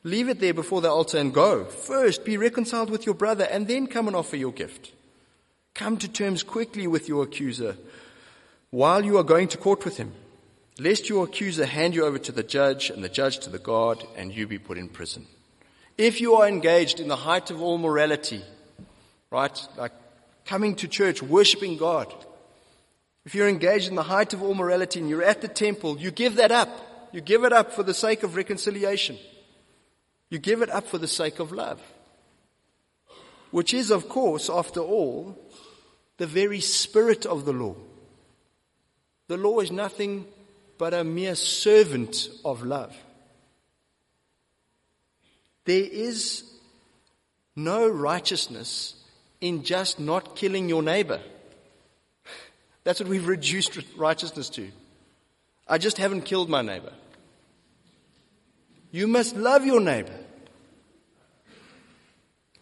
Leave 0.06 0.30
it 0.30 0.40
there 0.40 0.54
before 0.54 0.80
the 0.80 0.90
altar 0.90 1.18
and 1.18 1.34
go. 1.34 1.66
First, 1.66 2.24
be 2.24 2.38
reconciled 2.38 2.92
with 2.92 3.06
your 3.06 3.16
brother, 3.16 3.44
and 3.44 3.68
then 3.68 3.88
come 3.88 4.08
and 4.08 4.16
offer 4.16 4.38
your 4.38 4.54
gift. 4.54 4.94
Come 5.74 5.98
to 5.98 6.08
terms 6.08 6.44
quickly 6.44 6.88
with 6.88 7.10
your 7.10 7.24
accuser 7.24 7.76
while 8.70 9.04
you 9.04 9.18
are 9.18 9.24
going 9.24 9.50
to 9.50 9.58
court 9.58 9.84
with 9.84 9.98
him, 9.98 10.14
lest 10.80 11.10
your 11.10 11.26
accuser 11.26 11.66
hand 11.66 11.96
you 11.96 12.06
over 12.06 12.18
to 12.18 12.32
the 12.32 12.44
judge, 12.44 12.90
and 12.90 13.04
the 13.04 13.10
judge 13.10 13.40
to 13.40 13.50
the 13.50 13.60
guard, 13.60 14.04
and 14.16 14.34
you 14.34 14.48
be 14.48 14.60
put 14.60 14.78
in 14.78 14.90
prison. 14.90 15.28
If 15.98 16.20
you 16.22 16.36
are 16.36 16.48
engaged 16.48 17.00
in 17.00 17.08
the 17.08 17.16
height 17.16 17.52
of 17.52 17.62
all 17.62 17.78
morality, 17.78 18.42
right, 19.30 19.68
like 19.78 19.92
coming 20.46 20.76
to 20.76 20.88
church, 20.88 21.22
worshiping 21.22 21.78
God, 21.78 22.14
if 23.26 23.36
you're 23.36 23.48
engaged 23.48 23.88
in 23.88 23.96
the 23.96 24.04
height 24.04 24.34
of 24.34 24.42
all 24.42 24.54
morality 24.54 25.00
and 25.00 25.08
you're 25.10 25.24
at 25.24 25.42
the 25.42 25.48
temple, 25.48 25.98
you 25.98 26.12
give 26.12 26.36
that 26.36 26.52
up. 26.52 26.70
You 27.14 27.22
give 27.22 27.44
it 27.44 27.54
up 27.54 27.72
for 27.72 27.84
the 27.84 27.94
sake 27.94 28.24
of 28.24 28.36
reconciliation. 28.36 29.18
You 30.30 30.40
give 30.40 30.62
it 30.62 30.70
up 30.70 30.88
for 30.88 30.98
the 30.98 31.08
sake 31.08 31.40
of 31.40 31.52
love. 31.52 31.80
Which 33.52 33.74
is, 33.74 33.92
of 33.92 34.10
course, 34.10 34.50
after 34.50 34.80
all, 34.80 35.38
the 36.18 36.26
very 36.26 36.60
spirit 36.60 37.26
of 37.26 37.46
the 37.46 37.54
law. 37.54 37.76
The 39.28 39.38
law 39.38 39.60
is 39.60 39.72
nothing 39.72 40.26
but 40.84 40.94
a 40.94 41.06
mere 41.06 41.34
servant 41.34 42.28
of 42.44 42.62
love. 42.62 42.94
There 45.64 45.88
is 45.90 46.44
no 47.56 47.88
righteousness 47.88 48.96
in 49.40 49.64
just 49.64 49.98
not 49.98 50.36
killing 50.36 50.68
your 50.68 50.84
neighbor. 50.84 51.22
That's 52.84 53.00
what 53.00 53.08
we've 53.08 53.30
reduced 53.30 53.80
righteousness 53.96 54.50
to. 54.50 54.70
I 55.70 55.78
just 55.78 55.98
haven't 55.98 56.24
killed 56.24 56.50
my 56.50 56.62
neighbor. 56.62 56.92
You 58.92 59.08
must 59.08 59.38
love 59.38 59.66
your 59.66 59.80
neighbor. 59.80 60.20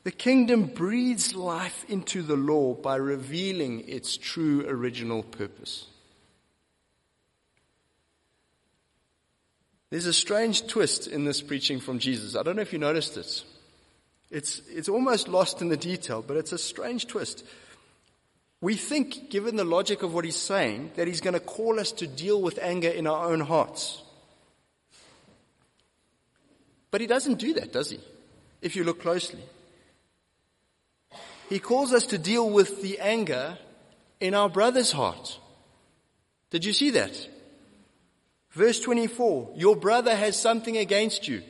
The 0.03 0.11
kingdom 0.11 0.65
breathes 0.67 1.33
life 1.33 1.85
into 1.89 2.21
the 2.21 2.37
law 2.37 2.75
by 2.75 2.97
revealing 2.97 3.89
its 3.89 4.15
true 4.15 4.63
original 4.67 5.23
purpose. 5.23 5.87
There's 9.91 10.07
a 10.07 10.13
strange 10.13 10.67
twist 10.67 11.05
in 11.05 11.25
this 11.25 11.41
preaching 11.41 11.79
from 11.79 11.99
Jesus. 11.99 12.35
I 12.35 12.43
don't 12.43 12.55
know 12.55 12.61
if 12.61 12.73
you 12.73 12.79
noticed 12.79 13.17
it. 13.17 13.43
It's, 14.31 14.61
it's 14.69 14.87
almost 14.87 15.27
lost 15.27 15.61
in 15.61 15.67
the 15.67 15.77
detail, 15.77 16.23
but 16.25 16.37
it's 16.37 16.53
a 16.53 16.57
strange 16.57 17.07
twist. 17.07 17.45
We 18.61 18.75
think, 18.75 19.29
given 19.29 19.57
the 19.57 19.65
logic 19.65 20.01
of 20.01 20.13
what 20.13 20.23
he's 20.23 20.37
saying, 20.37 20.91
that 20.95 21.07
he's 21.07 21.19
going 21.19 21.33
to 21.33 21.41
call 21.41 21.77
us 21.77 21.91
to 21.93 22.07
deal 22.07 22.41
with 22.41 22.57
anger 22.61 22.87
in 22.87 23.05
our 23.05 23.31
own 23.31 23.41
hearts. 23.41 24.01
But 26.89 27.01
he 27.01 27.07
doesn't 27.07 27.39
do 27.39 27.53
that, 27.55 27.73
does 27.73 27.89
he? 27.89 27.99
If 28.61 28.77
you 28.77 28.85
look 28.85 29.01
closely. 29.01 29.41
He 31.49 31.59
calls 31.59 31.91
us 31.91 32.05
to 32.07 32.17
deal 32.17 32.49
with 32.49 32.81
the 32.81 32.99
anger 32.99 33.57
in 34.21 34.35
our 34.35 34.47
brother's 34.47 34.93
heart. 34.93 35.37
Did 36.49 36.63
you 36.63 36.71
see 36.71 36.91
that? 36.91 37.27
Verse 38.51 38.79
24, 38.81 39.53
your 39.55 39.75
brother 39.75 40.15
has 40.15 40.39
something 40.39 40.77
against 40.77 41.27
you. 41.27 41.41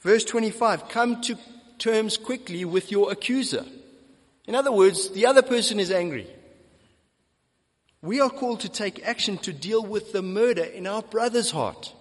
Verse 0.00 0.24
25, 0.24 0.88
come 0.88 1.20
to 1.22 1.36
terms 1.78 2.16
quickly 2.16 2.64
with 2.64 2.90
your 2.90 3.10
accuser. 3.10 3.64
In 4.46 4.54
other 4.54 4.72
words, 4.72 5.10
the 5.10 5.26
other 5.26 5.42
person 5.42 5.80
is 5.80 5.90
angry. 5.90 6.26
We 8.02 8.20
are 8.20 8.30
called 8.30 8.60
to 8.60 8.68
take 8.68 9.06
action 9.06 9.38
to 9.38 9.52
deal 9.52 9.84
with 9.84 10.12
the 10.12 10.22
murder 10.22 10.64
in 10.64 10.86
our 10.86 11.02
brother's 11.02 11.50
heart. 11.50 11.94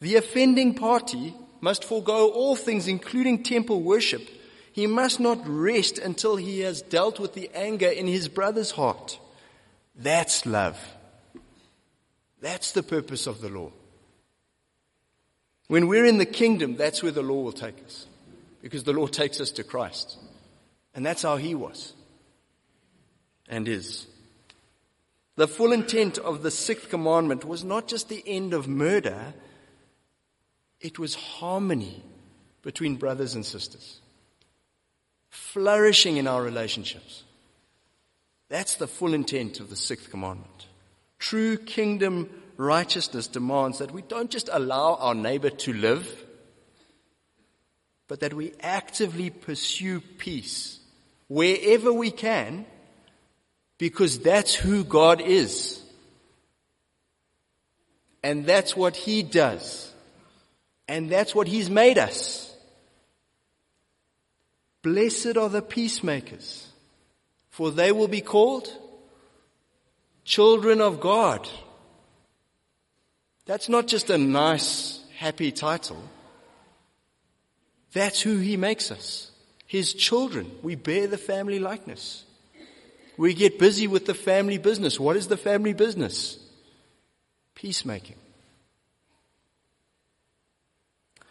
The 0.00 0.16
offending 0.16 0.74
party 0.74 1.34
must 1.60 1.84
forego 1.84 2.28
all 2.30 2.56
things, 2.56 2.88
including 2.88 3.44
temple 3.44 3.82
worship. 3.82 4.28
He 4.72 4.88
must 4.88 5.20
not 5.20 5.40
rest 5.46 5.98
until 5.98 6.36
he 6.36 6.60
has 6.60 6.82
dealt 6.82 7.20
with 7.20 7.34
the 7.34 7.50
anger 7.54 7.88
in 7.88 8.08
his 8.08 8.26
brother's 8.28 8.72
heart. 8.72 9.20
That's 9.94 10.46
love. 10.46 10.78
That's 12.40 12.72
the 12.72 12.82
purpose 12.82 13.26
of 13.26 13.40
the 13.40 13.48
law. 13.48 13.70
When 15.68 15.88
we're 15.88 16.04
in 16.04 16.18
the 16.18 16.26
kingdom, 16.26 16.76
that's 16.76 17.02
where 17.02 17.12
the 17.12 17.22
law 17.22 17.42
will 17.42 17.52
take 17.52 17.82
us 17.84 18.06
because 18.60 18.84
the 18.84 18.92
law 18.92 19.06
takes 19.06 19.40
us 19.40 19.50
to 19.52 19.64
Christ. 19.64 20.18
And 20.94 21.04
that's 21.06 21.22
how 21.22 21.36
he 21.36 21.54
was 21.54 21.94
and 23.48 23.68
is. 23.68 24.06
The 25.36 25.48
full 25.48 25.72
intent 25.72 26.18
of 26.18 26.42
the 26.42 26.50
sixth 26.50 26.88
commandment 26.90 27.44
was 27.44 27.64
not 27.64 27.88
just 27.88 28.08
the 28.08 28.22
end 28.26 28.52
of 28.52 28.68
murder, 28.68 29.34
it 30.80 30.98
was 30.98 31.14
harmony 31.14 32.02
between 32.62 32.96
brothers 32.96 33.34
and 33.34 33.44
sisters, 33.44 34.00
flourishing 35.30 36.16
in 36.16 36.26
our 36.26 36.42
relationships. 36.42 37.24
That's 38.52 38.74
the 38.74 38.86
full 38.86 39.14
intent 39.14 39.60
of 39.60 39.70
the 39.70 39.76
sixth 39.76 40.10
commandment. 40.10 40.66
True 41.18 41.56
kingdom 41.56 42.28
righteousness 42.58 43.26
demands 43.26 43.78
that 43.78 43.92
we 43.92 44.02
don't 44.02 44.30
just 44.30 44.50
allow 44.52 44.96
our 44.96 45.14
neighbor 45.14 45.48
to 45.48 45.72
live, 45.72 46.06
but 48.08 48.20
that 48.20 48.34
we 48.34 48.52
actively 48.60 49.30
pursue 49.30 50.02
peace 50.02 50.78
wherever 51.28 51.94
we 51.94 52.10
can 52.10 52.66
because 53.78 54.18
that's 54.18 54.54
who 54.54 54.84
God 54.84 55.22
is. 55.22 55.82
And 58.22 58.44
that's 58.44 58.76
what 58.76 58.96
He 58.96 59.22
does. 59.22 59.90
And 60.86 61.08
that's 61.08 61.34
what 61.34 61.48
He's 61.48 61.70
made 61.70 61.96
us. 61.96 62.54
Blessed 64.82 65.38
are 65.38 65.48
the 65.48 65.62
peacemakers, 65.62 66.68
for 67.52 67.70
they 67.70 67.92
will 67.92 68.08
be 68.08 68.22
called 68.22 68.66
children 70.24 70.80
of 70.80 71.00
God. 71.00 71.46
That's 73.44 73.68
not 73.68 73.86
just 73.86 74.08
a 74.08 74.16
nice, 74.16 75.04
happy 75.18 75.52
title. 75.52 76.02
That's 77.92 78.22
who 78.22 78.38
he 78.38 78.56
makes 78.56 78.90
us. 78.90 79.30
His 79.66 79.92
children. 79.92 80.50
We 80.62 80.76
bear 80.76 81.06
the 81.06 81.18
family 81.18 81.58
likeness. 81.58 82.24
We 83.18 83.34
get 83.34 83.58
busy 83.58 83.86
with 83.86 84.06
the 84.06 84.14
family 84.14 84.56
business. 84.56 84.98
What 84.98 85.16
is 85.16 85.28
the 85.28 85.36
family 85.36 85.74
business? 85.74 86.38
Peacemaking. 87.54 88.16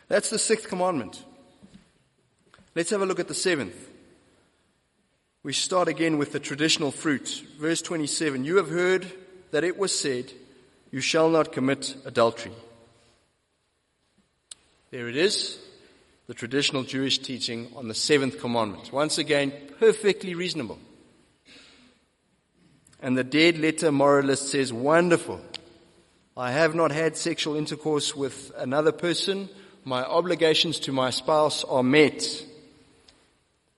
That's 0.08 0.30
the 0.30 0.38
sixth 0.38 0.68
commandment. 0.68 1.24
Let's 2.76 2.92
have 2.92 3.02
a 3.02 3.08
look 3.08 3.20
at 3.20 3.28
the 3.28 3.34
seventh. 3.34 3.91
We 5.44 5.54
start 5.54 5.88
again 5.88 6.20
with 6.20 6.34
the 6.34 6.40
traditional 6.40 6.92
fruit. 6.92 7.44
Verse 7.58 7.82
27. 7.82 8.44
You 8.44 8.58
have 8.58 8.70
heard 8.70 9.12
that 9.50 9.64
it 9.64 9.76
was 9.76 9.98
said, 9.98 10.32
you 10.92 11.02
shall 11.02 11.30
not 11.30 11.52
commit 11.52 11.96
adultery. 12.06 12.52
There 14.92 15.08
it 15.08 15.16
is 15.16 15.58
the 16.28 16.36
traditional 16.36 16.84
Jewish 16.84 17.18
teaching 17.18 17.72
on 17.76 17.88
the 17.88 17.96
seventh 17.96 18.40
commandment. 18.40 18.94
Once 18.94 19.18
again, 19.18 19.52
perfectly 19.80 20.36
reasonable. 20.36 20.78
And 23.02 23.18
the 23.18 23.24
dead 23.24 23.58
letter 23.58 23.92
moralist 23.92 24.50
says, 24.50 24.72
wonderful. 24.72 25.42
I 26.38 26.52
have 26.52 26.76
not 26.76 26.92
had 26.92 27.18
sexual 27.18 27.56
intercourse 27.56 28.16
with 28.16 28.52
another 28.58 28.92
person. 28.92 29.50
My 29.86 30.04
obligations 30.04 30.80
to 30.82 30.92
my 30.92 31.10
spouse 31.10 31.64
are 31.64 31.82
met. 31.82 32.24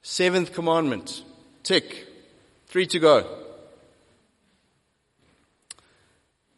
Seventh 0.01 0.51
commandment. 0.51 1.23
Tick. 1.63 2.07
Three 2.67 2.85
to 2.87 2.99
go. 2.99 3.39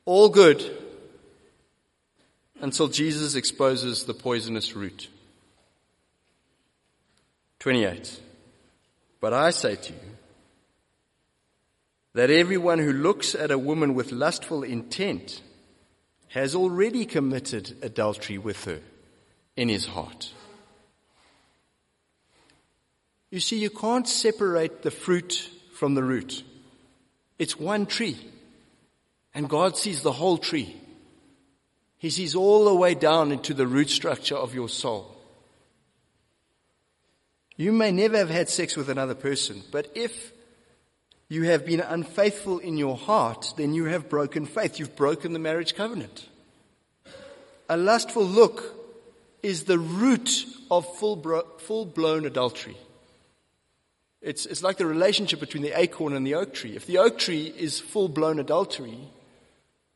All 0.05 0.29
good 0.29 0.63
until 2.59 2.87
Jesus 2.87 3.35
exposes 3.35 4.05
the 4.05 4.13
poisonous 4.13 4.75
root. 4.75 5.09
28. 7.59 8.19
But 9.19 9.33
I 9.33 9.49
say 9.49 9.75
to 9.75 9.93
you 9.93 9.99
that 12.13 12.29
everyone 12.29 12.79
who 12.79 12.93
looks 12.93 13.35
at 13.35 13.51
a 13.51 13.57
woman 13.57 13.93
with 13.93 14.11
lustful 14.11 14.63
intent 14.63 15.41
has 16.29 16.55
already 16.55 17.05
committed 17.05 17.77
adultery 17.81 18.37
with 18.37 18.63
her 18.65 18.79
in 19.55 19.69
his 19.69 19.85
heart. 19.85 20.31
You 23.35 23.41
see, 23.41 23.59
you 23.59 23.69
can't 23.69 24.07
separate 24.07 24.81
the 24.81 24.91
fruit 24.91 25.51
from 25.73 25.93
the 25.93 26.03
root. 26.03 26.41
It's 27.37 27.59
one 27.59 27.85
tree. 27.85 28.17
And 29.33 29.49
God 29.49 29.75
sees 29.75 30.01
the 30.01 30.13
whole 30.13 30.37
tree. 30.37 30.73
He 31.97 32.09
sees 32.09 32.33
all 32.33 32.63
the 32.63 32.73
way 32.73 32.95
down 32.95 33.33
into 33.33 33.53
the 33.53 33.67
root 33.67 33.89
structure 33.89 34.37
of 34.37 34.55
your 34.55 34.69
soul. 34.69 35.13
You 37.57 37.73
may 37.73 37.91
never 37.91 38.15
have 38.15 38.29
had 38.29 38.47
sex 38.47 38.77
with 38.77 38.89
another 38.89 39.15
person, 39.15 39.63
but 39.69 39.91
if 39.95 40.31
you 41.27 41.43
have 41.43 41.65
been 41.65 41.81
unfaithful 41.81 42.59
in 42.59 42.77
your 42.77 42.95
heart, 42.95 43.53
then 43.57 43.73
you 43.73 43.83
have 43.83 44.07
broken 44.07 44.45
faith. 44.45 44.79
You've 44.79 44.95
broken 44.95 45.33
the 45.33 45.39
marriage 45.39 45.75
covenant. 45.75 46.29
A 47.67 47.75
lustful 47.75 48.23
look 48.23 48.63
is 49.43 49.65
the 49.65 49.77
root 49.77 50.45
of 50.71 50.87
full, 50.99 51.17
bro- 51.17 51.57
full 51.57 51.85
blown 51.85 52.25
adultery. 52.25 52.77
It's, 54.25 54.47
it's 54.47 54.63
like 54.63 54.77
the 54.77 54.87
relationship 54.87 55.39
between 55.39 55.61
the 55.61 55.79
acorn 55.79 56.13
and 56.13 56.25
the 56.25 56.33
oak 56.33 56.51
tree. 56.51 56.75
If 56.75 56.87
the 56.87 56.97
oak 56.97 57.19
tree 57.19 57.53
is 57.55 57.79
full 57.79 58.09
blown 58.09 58.39
adultery, 58.39 58.97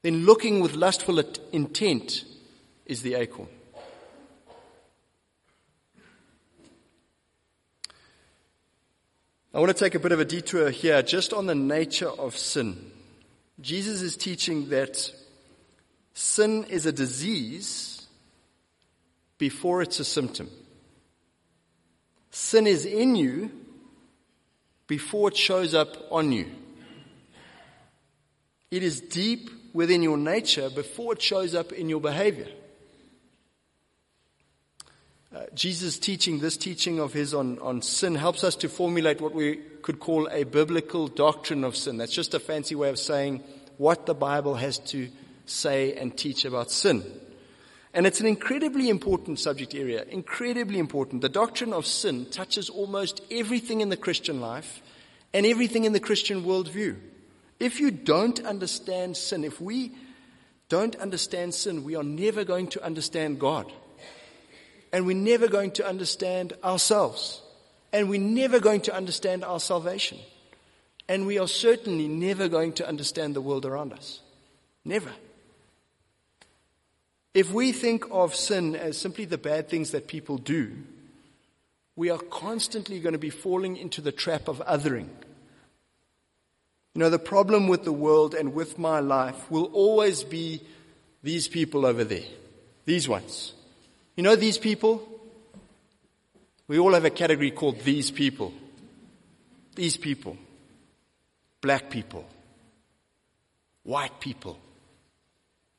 then 0.03 0.23
looking 0.25 0.59
with 0.59 0.75
lustful 0.75 1.17
intent 1.51 2.25
is 2.85 3.01
the 3.01 3.15
acorn. 3.15 3.49
I 9.51 9.59
want 9.59 9.75
to 9.75 9.83
take 9.83 9.95
a 9.95 9.99
bit 9.99 10.11
of 10.11 10.19
a 10.19 10.25
detour 10.25 10.69
here 10.69 11.01
just 11.01 11.33
on 11.33 11.47
the 11.47 11.55
nature 11.55 12.09
of 12.09 12.37
sin. 12.37 12.91
Jesus 13.59 14.03
is 14.03 14.15
teaching 14.15 14.69
that 14.69 15.11
sin 16.13 16.65
is 16.65 16.85
a 16.85 16.91
disease 16.91 18.05
before 19.39 19.81
it's 19.81 19.99
a 19.99 20.05
symptom. 20.05 20.51
Sin 22.29 22.67
is 22.67 22.85
in 22.85 23.15
you 23.15 23.58
before 24.89 25.29
it 25.29 25.37
shows 25.37 25.73
up 25.73 25.95
on 26.11 26.31
you. 26.33 26.47
It 28.71 28.83
is 28.83 28.99
deep 28.99 29.49
within 29.71 30.01
your 30.01 30.17
nature 30.17 30.69
before 30.69 31.13
it 31.13 31.21
shows 31.21 31.53
up 31.53 31.71
in 31.71 31.89
your 31.89 32.01
behavior. 32.01 32.47
Uh, 35.33 35.43
Jesus 35.53 35.99
teaching, 35.99 36.39
this 36.39 36.57
teaching 36.57 36.99
of 36.99 37.13
his 37.13 37.35
on, 37.35 37.59
on 37.59 37.83
sin 37.83 38.15
helps 38.15 38.43
us 38.43 38.55
to 38.55 38.67
formulate 38.67 39.21
what 39.21 39.35
we 39.35 39.57
could 39.83 39.99
call 39.99 40.27
a 40.31 40.43
biblical 40.43 41.07
doctrine 41.07 41.63
of 41.63 41.75
sin. 41.75 41.97
That's 41.97 42.11
just 42.11 42.33
a 42.33 42.39
fancy 42.39 42.73
way 42.73 42.89
of 42.89 42.97
saying 42.97 43.43
what 43.77 44.07
the 44.07 44.15
Bible 44.15 44.55
has 44.55 44.79
to 44.79 45.07
say 45.45 45.93
and 45.93 46.17
teach 46.17 46.45
about 46.45 46.71
sin. 46.71 47.03
And 47.93 48.05
it's 48.05 48.19
an 48.19 48.27
incredibly 48.27 48.89
important 48.89 49.39
subject 49.39 49.73
area, 49.73 50.05
incredibly 50.09 50.77
important. 50.77 51.21
The 51.21 51.29
doctrine 51.29 51.73
of 51.73 51.85
sin 51.85 52.27
touches 52.27 52.69
almost 52.69 53.21
everything 53.31 53.81
in 53.81 53.89
the 53.89 53.97
Christian 53.97 54.39
life 54.39 54.81
and 55.33 55.45
everything 55.45 55.85
in 55.85 55.93
the 55.93 55.99
Christian 55.99 56.43
worldview. 56.43 56.97
If 57.59 57.79
you 57.79 57.91
don't 57.91 58.45
understand 58.45 59.17
sin, 59.17 59.43
if 59.43 59.59
we 59.59 59.91
don't 60.69 60.95
understand 60.97 61.55
sin, 61.55 61.83
we 61.83 61.95
are 61.95 62.03
never 62.03 62.43
going 62.43 62.67
to 62.67 62.83
understand 62.83 63.39
God. 63.39 63.71
And 64.93 65.05
we're 65.05 65.15
never 65.15 65.47
going 65.47 65.71
to 65.71 65.87
understand 65.87 66.53
ourselves. 66.63 67.41
And 67.91 68.09
we're 68.09 68.21
never 68.21 68.59
going 68.59 68.81
to 68.81 68.95
understand 68.95 69.43
our 69.43 69.59
salvation. 69.59 70.19
And 71.07 71.25
we 71.25 71.39
are 71.39 71.47
certainly 71.47 72.07
never 72.07 72.47
going 72.47 72.73
to 72.73 72.87
understand 72.87 73.35
the 73.35 73.41
world 73.41 73.65
around 73.65 73.93
us. 73.93 74.19
Never. 74.85 75.11
If 77.33 77.51
we 77.51 77.71
think 77.71 78.05
of 78.11 78.35
sin 78.35 78.75
as 78.75 78.97
simply 78.97 79.25
the 79.25 79.37
bad 79.37 79.69
things 79.69 79.91
that 79.91 80.07
people 80.07 80.37
do, 80.37 80.71
we 81.95 82.09
are 82.09 82.17
constantly 82.17 82.99
going 82.99 83.13
to 83.13 83.19
be 83.19 83.29
falling 83.29 83.77
into 83.77 84.01
the 84.01 84.11
trap 84.11 84.47
of 84.47 84.59
othering 84.65 85.09
you 86.99 87.05
know, 87.05 87.09
the 87.09 87.19
problem 87.19 87.67
with 87.67 87.83
the 87.83 87.93
world 87.93 88.33
and 88.33 88.53
with 88.53 88.77
my 88.79 88.99
life 88.99 89.49
will 89.49 89.71
always 89.73 90.23
be 90.23 90.61
these 91.21 91.47
people 91.47 91.85
over 91.85 92.03
there. 92.03 92.25
These 92.85 93.07
ones. 93.07 93.53
You 94.15 94.23
know 94.23 94.35
these 94.35 94.57
people? 94.57 95.07
We 96.67 96.79
all 96.79 96.93
have 96.93 97.05
a 97.05 97.09
category 97.09 97.51
called 97.51 97.79
these 97.81 98.11
people. 98.11 98.53
These 99.75 99.97
people. 99.97 100.37
Black 101.61 101.89
people. 101.89 102.25
White 103.83 104.19
people. 104.19 104.59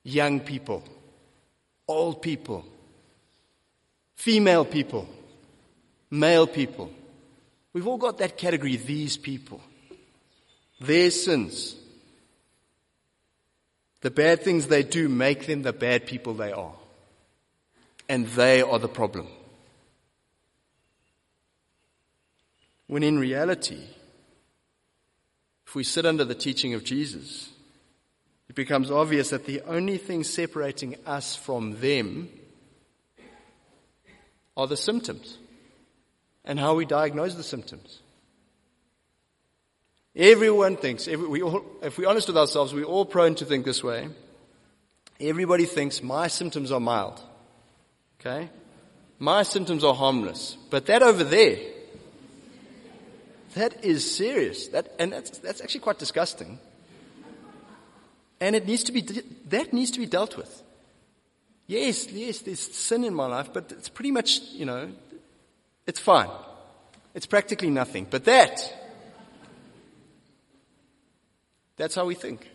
Young 0.05 0.41
people. 0.41 0.85
Old 1.91 2.23
people. 2.23 2.65
Female 4.15 4.65
people. 4.65 5.09
Male 6.11 6.47
people. 6.47 6.91
We've 7.73 7.87
all 7.87 7.99
got 7.99 8.19
that 8.19 8.37
category, 8.37 8.77
these 8.77 9.17
people 9.17 9.61
their 10.81 11.11
sins, 11.11 11.77
the 14.01 14.11
bad 14.11 14.43
things 14.43 14.67
they 14.67 14.83
do 14.83 15.09
make 15.09 15.47
them 15.47 15.63
the 15.63 15.73
bad 15.73 16.07
people 16.07 16.35
they 16.35 16.53
are. 16.53 16.73
And 18.09 18.27
they 18.29 18.63
are 18.63 18.79
the 18.79 18.89
problem. 18.89 19.29
When 22.87 23.05
in 23.05 23.19
reality, 23.19 23.85
if 25.67 25.75
we 25.77 25.85
sit 25.85 26.05
under 26.05 26.25
the 26.25 26.35
teaching 26.35 26.75
of 26.75 26.83
Jesus, 26.83 27.51
it 28.51 28.57
becomes 28.57 28.91
obvious 28.91 29.31
that 29.31 29.47
the 29.47 29.61
only 29.69 29.97
thing 29.97 30.25
separating 30.25 30.97
us 31.07 31.37
from 31.37 31.79
them 31.79 32.29
are 34.57 34.67
the 34.67 34.77
symptoms 34.77 35.39
and 36.45 36.59
how 36.59 36.75
we 36.75 36.85
diagnose 36.85 37.37
the 37.37 37.45
symptoms. 37.45 38.01
Everyone 40.17 40.77
thinks, 40.77 41.07
every, 41.07 41.29
we 41.29 41.43
all, 41.43 41.65
if 41.81 41.97
we're 41.97 42.09
honest 42.09 42.27
with 42.27 42.37
ourselves, 42.37 42.75
we're 42.75 42.83
all 42.83 43.05
prone 43.05 43.37
to 43.37 43.45
think 43.45 43.65
this 43.65 43.85
way. 43.85 44.09
Everybody 45.21 45.65
thinks 45.65 46.03
my 46.03 46.27
symptoms 46.27 46.73
are 46.73 46.81
mild. 46.81 47.23
Okay? 48.19 48.51
My 49.21 49.45
symptoms 49.45 49.85
are 49.85 49.95
harmless. 49.95 50.57
But 50.71 50.87
that 50.87 51.05
over 51.05 51.23
there, 51.23 51.57
that 53.55 53.85
is 53.85 54.17
serious. 54.17 54.67
That, 54.69 54.93
and 54.99 55.13
that's, 55.13 55.39
that's 55.39 55.61
actually 55.61 55.83
quite 55.83 56.01
disgusting. 56.01 56.59
And 58.41 58.57
it 58.57 58.67
needs 58.67 58.85
to 58.85 58.93
be, 58.93 59.03
that 59.49 59.73
needs 59.73 59.91
to 59.93 59.99
be 59.99 60.07
dealt 60.07 60.37
with. 60.37 60.63
Yes, 61.67 62.11
yes, 62.11 62.41
there's 62.41 62.61
sin 62.61 63.05
in 63.05 63.15
my 63.15 63.27
life, 63.27 63.53
but 63.53 63.71
it's 63.71 63.89
pretty 63.89 64.11
much, 64.11 64.41
you 64.53 64.65
know, 64.65 64.91
it's 65.87 66.01
fine. 66.01 66.31
It's 67.15 67.27
practically 67.27 67.71
nothing. 67.71 68.07
But 68.11 68.25
that, 68.25 68.75
that's 71.77 71.95
how 71.95 72.07
we 72.07 72.15
think. 72.15 72.49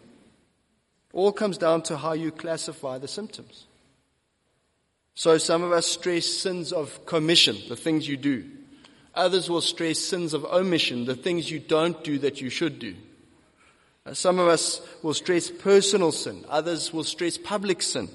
All 1.13 1.31
comes 1.31 1.57
down 1.57 1.83
to 1.83 1.97
how 1.97 2.13
you 2.13 2.31
classify 2.31 2.97
the 2.97 3.07
symptoms. 3.07 3.65
So 5.13 5.37
some 5.37 5.63
of 5.63 5.71
us 5.71 5.85
stress 5.85 6.25
sins 6.25 6.73
of 6.73 7.05
commission, 7.05 7.57
the 7.69 7.77
things 7.77 8.07
you 8.07 8.17
do. 8.17 8.43
Others 9.13 9.49
will 9.49 9.61
stress 9.61 9.99
sins 9.99 10.33
of 10.33 10.43
omission, 10.43 11.05
the 11.05 11.15
things 11.15 11.49
you 11.49 11.59
don't 11.59 12.03
do 12.03 12.19
that 12.19 12.41
you 12.41 12.49
should 12.49 12.79
do. 12.79 12.95
Some 14.13 14.37
of 14.37 14.47
us 14.47 14.81
will 15.01 15.15
stress 15.15 15.49
personal 15.49 16.11
sin. 16.11 16.45
Others 16.49 16.93
will 16.93 17.03
stress 17.03 17.37
public 17.37 17.81
sin. 17.81 18.09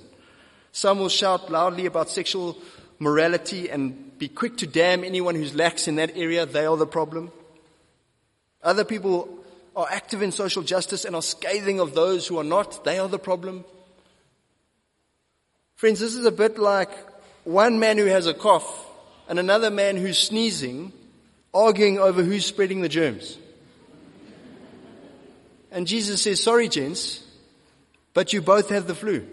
Some 0.73 1.01
will 1.01 1.09
shout 1.09 1.51
loudly 1.51 1.87
about 1.87 2.11
sexual 2.11 2.57
morality 3.01 3.69
and 3.69 4.17
be 4.19 4.29
quick 4.29 4.59
to 4.59 4.67
damn 4.67 5.03
anyone 5.03 5.35
who's 5.35 5.55
lax 5.55 5.89
in 5.89 5.97
that 5.97 6.17
area. 6.17 6.47
They 6.47 6.67
are 6.67 6.77
the 6.77 6.87
problem. 6.87 7.33
Other 8.63 8.85
people 8.85 9.39
are 9.75 9.89
active 9.91 10.23
in 10.23 10.31
social 10.31 10.63
justice 10.63 11.05
and 11.05 11.17
are 11.17 11.23
scathing 11.23 11.81
of 11.81 11.95
those 11.95 12.27
who 12.27 12.39
are 12.39 12.45
not, 12.45 12.85
they 12.85 12.99
are 12.99 13.09
the 13.09 13.19
problem. 13.19 13.65
Friends, 15.77 15.99
this 15.99 16.15
is 16.15 16.27
a 16.27 16.33
bit 16.33 16.59
like 16.59 16.91
one 17.45 17.81
man 17.81 17.97
who 17.97 18.05
has 18.05 18.27
a 18.27 18.35
cough 18.35 18.87
and 19.29 19.39
another 19.39 19.71
man 19.71 19.97
who's 19.97 20.19
sneezing 20.19 20.93
arguing 21.53 21.99
over 21.99 22.23
who's 22.23 22.47
spreading 22.47 22.83
the 22.83 22.89
germs. 22.89 23.39
And 25.71 25.87
Jesus 25.87 26.23
says, 26.23 26.43
sorry, 26.43 26.69
gents, 26.69 27.25
but 28.13 28.33
you 28.33 28.43
both 28.43 28.71
have 28.71 28.87
the 28.87 28.95
flu. 28.95 29.27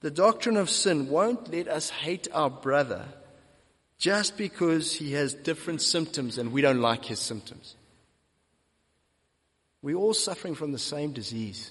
The 0.00 0.10
doctrine 0.10 0.56
of 0.56 0.68
sin 0.68 1.08
won't 1.08 1.52
let 1.52 1.68
us 1.68 1.90
hate 1.90 2.26
our 2.32 2.50
brother 2.50 3.04
just 3.98 4.36
because 4.36 4.92
he 4.92 5.12
has 5.12 5.32
different 5.32 5.80
symptoms 5.80 6.38
and 6.38 6.50
we 6.52 6.60
don't 6.60 6.80
like 6.80 7.04
his 7.04 7.20
symptoms. 7.20 7.76
We're 9.80 9.96
all 9.96 10.14
suffering 10.14 10.56
from 10.56 10.72
the 10.72 10.78
same 10.78 11.12
disease. 11.12 11.70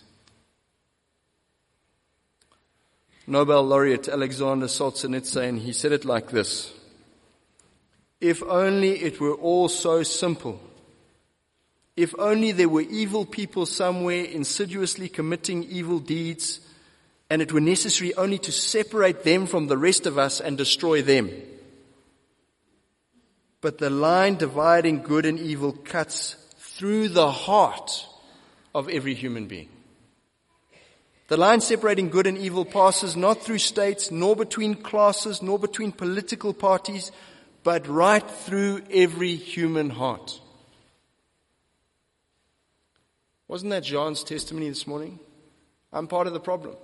Nobel 3.28 3.64
laureate 3.64 4.08
Alexander 4.08 4.68
Solzhenitsyn, 4.68 5.60
he 5.60 5.74
said 5.74 5.92
it 5.92 6.06
like 6.06 6.32
this. 6.32 6.74
If 8.22 8.42
only 8.44 8.92
it 8.92 9.20
were 9.20 9.34
all 9.34 9.68
so 9.68 10.04
simple. 10.04 10.62
If 12.02 12.16
only 12.18 12.52
there 12.52 12.68
were 12.68 12.82
evil 12.82 13.28
people 13.28 13.68
somewhere 13.68 14.24
insidiously 14.24 15.08
committing 15.08 15.66
evil 15.66 16.00
deeds 16.00 16.60
and 17.30 17.44
it 17.44 17.54
were 17.54 17.62
necessary 17.62 18.12
only 18.16 18.40
to 18.40 18.52
separate 18.52 19.24
them 19.24 19.46
from 19.46 19.68
the 19.68 19.78
rest 19.78 20.08
of 20.08 20.18
us 20.18 20.42
and 20.42 20.58
destroy 20.58 21.04
them. 21.04 21.30
But 23.62 23.78
the 23.78 23.92
line 23.92 24.38
dividing 24.38 25.04
good 25.04 25.28
and 25.28 25.38
evil 25.38 25.74
cuts 25.74 26.38
through 26.58 27.10
the 27.10 27.30
heart 27.30 28.08
of 28.74 28.90
every 28.90 29.14
human 29.14 29.46
being. 29.46 29.70
The 31.28 31.38
line 31.38 31.62
separating 31.62 32.10
good 32.10 32.26
and 32.26 32.36
evil 32.40 32.66
passes 32.66 33.16
not 33.16 33.44
through 33.44 33.60
states, 33.60 34.10
nor 34.10 34.36
between 34.36 34.74
classes, 34.74 35.44
nor 35.44 35.60
between 35.60 35.92
political 35.92 36.52
parties, 36.52 37.12
but 37.64 37.88
right 37.88 38.28
through 38.28 38.82
every 38.90 39.36
human 39.36 39.92
heart. 39.92 40.42
Wasn't 43.52 43.72
that 43.72 43.84
John's 43.84 44.24
testimony 44.24 44.70
this 44.70 44.88
morning? 44.88 45.20
I'm 45.92 46.08
part 46.08 46.26
of 46.26 46.32
the 46.32 46.40
problem. 46.40 46.78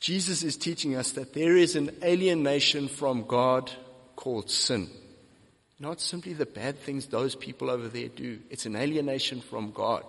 Jesus 0.00 0.42
is 0.42 0.56
teaching 0.56 0.96
us 0.96 1.12
that 1.12 1.34
there 1.34 1.54
is 1.54 1.76
an 1.76 1.90
alienation 2.02 2.88
from 2.88 3.24
God 3.24 3.70
called 4.16 4.48
sin. 4.48 4.88
Not 5.78 6.00
simply 6.00 6.32
the 6.32 6.46
bad 6.46 6.78
things 6.78 7.08
those 7.08 7.34
people 7.34 7.68
over 7.68 7.88
there 7.88 8.08
do. 8.08 8.38
It's 8.48 8.64
an 8.64 8.74
alienation 8.74 9.42
from 9.42 9.72
God. 9.72 10.02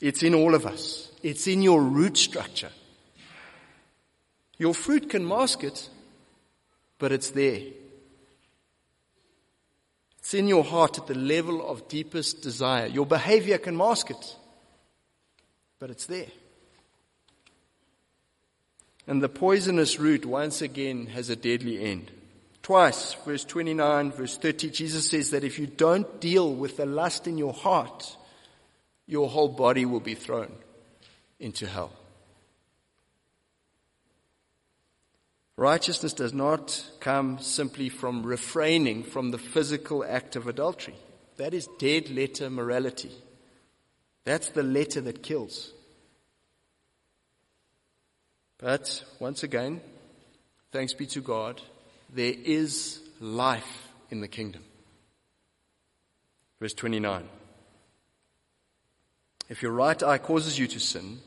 It's 0.00 0.22
in 0.22 0.34
all 0.34 0.54
of 0.54 0.64
us. 0.64 1.12
It's 1.22 1.48
in 1.48 1.60
your 1.60 1.82
root 1.82 2.16
structure. 2.16 2.72
Your 4.56 4.72
fruit 4.72 5.10
can 5.10 5.28
mask 5.28 5.64
it, 5.64 5.90
but 6.98 7.12
it's 7.12 7.28
there. 7.28 7.60
It's 10.30 10.34
in 10.36 10.46
your 10.46 10.62
heart 10.62 10.96
at 10.96 11.08
the 11.08 11.14
level 11.16 11.68
of 11.68 11.88
deepest 11.88 12.40
desire. 12.40 12.86
Your 12.86 13.04
behavior 13.04 13.58
can 13.58 13.76
mask 13.76 14.12
it, 14.12 14.36
but 15.80 15.90
it's 15.90 16.06
there. 16.06 16.28
And 19.08 19.20
the 19.20 19.28
poisonous 19.28 19.98
root 19.98 20.24
once 20.24 20.62
again 20.62 21.06
has 21.06 21.30
a 21.30 21.34
deadly 21.34 21.82
end. 21.82 22.12
Twice, 22.62 23.14
verse 23.26 23.44
29, 23.44 24.12
verse 24.12 24.38
30, 24.38 24.70
Jesus 24.70 25.10
says 25.10 25.32
that 25.32 25.42
if 25.42 25.58
you 25.58 25.66
don't 25.66 26.20
deal 26.20 26.54
with 26.54 26.76
the 26.76 26.86
lust 26.86 27.26
in 27.26 27.36
your 27.36 27.52
heart, 27.52 28.16
your 29.08 29.28
whole 29.28 29.48
body 29.48 29.84
will 29.84 29.98
be 29.98 30.14
thrown 30.14 30.52
into 31.40 31.66
hell. 31.66 31.90
Righteousness 35.60 36.14
does 36.14 36.32
not 36.32 36.82
come 37.00 37.38
simply 37.38 37.90
from 37.90 38.22
refraining 38.22 39.02
from 39.02 39.30
the 39.30 39.36
physical 39.36 40.02
act 40.02 40.34
of 40.34 40.46
adultery. 40.46 40.94
That 41.36 41.52
is 41.52 41.68
dead 41.78 42.08
letter 42.08 42.48
morality. 42.48 43.10
That's 44.24 44.48
the 44.48 44.62
letter 44.62 45.02
that 45.02 45.22
kills. 45.22 45.74
But 48.56 49.04
once 49.18 49.42
again, 49.42 49.82
thanks 50.72 50.94
be 50.94 51.04
to 51.08 51.20
God, 51.20 51.60
there 52.08 52.32
is 52.42 53.02
life 53.20 53.88
in 54.08 54.22
the 54.22 54.28
kingdom. 54.28 54.64
Verse 56.58 56.72
29. 56.72 57.28
If 59.50 59.60
your 59.60 59.72
right 59.72 60.02
eye 60.02 60.16
causes 60.16 60.58
you 60.58 60.66
to 60.68 60.80
sin, 60.80 61.18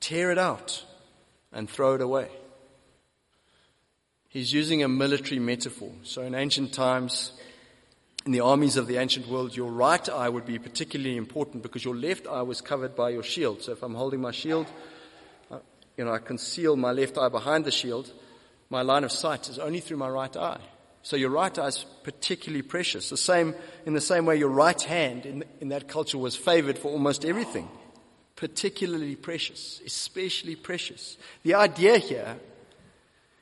tear 0.00 0.30
it 0.30 0.38
out 0.38 0.82
and 1.52 1.68
throw 1.68 1.94
it 1.94 2.00
away. 2.00 2.30
He's 4.38 4.52
using 4.52 4.84
a 4.84 4.88
military 4.88 5.40
metaphor. 5.40 5.90
So 6.04 6.22
in 6.22 6.32
ancient 6.32 6.72
times, 6.72 7.32
in 8.24 8.30
the 8.30 8.38
armies 8.38 8.76
of 8.76 8.86
the 8.86 8.98
ancient 8.98 9.26
world, 9.26 9.56
your 9.56 9.68
right 9.68 10.08
eye 10.08 10.28
would 10.28 10.46
be 10.46 10.60
particularly 10.60 11.16
important 11.16 11.64
because 11.64 11.84
your 11.84 11.96
left 11.96 12.28
eye 12.28 12.42
was 12.42 12.60
covered 12.60 12.94
by 12.94 13.10
your 13.10 13.24
shield. 13.24 13.62
So 13.62 13.72
if 13.72 13.82
I'm 13.82 13.96
holding 13.96 14.20
my 14.20 14.30
shield, 14.30 14.68
uh, 15.50 15.58
you 15.96 16.04
know, 16.04 16.12
I 16.12 16.18
conceal 16.18 16.76
my 16.76 16.92
left 16.92 17.18
eye 17.18 17.28
behind 17.28 17.64
the 17.64 17.72
shield. 17.72 18.12
My 18.70 18.82
line 18.82 19.02
of 19.02 19.10
sight 19.10 19.48
is 19.48 19.58
only 19.58 19.80
through 19.80 19.96
my 19.96 20.08
right 20.08 20.36
eye. 20.36 20.60
So 21.02 21.16
your 21.16 21.30
right 21.30 21.58
eye 21.58 21.66
is 21.66 21.84
particularly 22.04 22.62
precious. 22.62 23.10
The 23.10 23.16
same, 23.16 23.56
in 23.86 23.94
the 23.94 24.00
same 24.00 24.24
way 24.24 24.36
your 24.36 24.50
right 24.50 24.80
hand 24.80 25.26
in, 25.26 25.42
in 25.60 25.70
that 25.70 25.88
culture 25.88 26.16
was 26.16 26.36
favored 26.36 26.78
for 26.78 26.92
almost 26.92 27.24
everything. 27.24 27.68
Particularly 28.36 29.16
precious, 29.16 29.80
especially 29.84 30.54
precious. 30.54 31.16
The 31.42 31.54
idea 31.54 31.98
here 31.98 32.36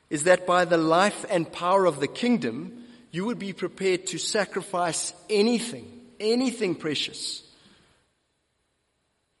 is 0.09 0.23
that 0.23 0.45
by 0.45 0.65
the 0.65 0.77
life 0.77 1.25
and 1.29 1.51
power 1.51 1.85
of 1.85 1.99
the 1.99 2.07
kingdom, 2.07 2.83
you 3.11 3.25
would 3.25 3.39
be 3.39 3.53
prepared 3.53 4.07
to 4.07 4.17
sacrifice 4.17 5.13
anything, 5.29 5.85
anything 6.19 6.75
precious 6.75 7.43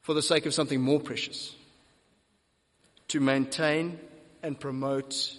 for 0.01 0.13
the 0.13 0.21
sake 0.21 0.45
of 0.45 0.53
something 0.53 0.81
more 0.81 0.99
precious. 0.99 1.53
To 3.09 3.19
maintain 3.19 3.99
and 4.43 4.59
promote 4.59 5.33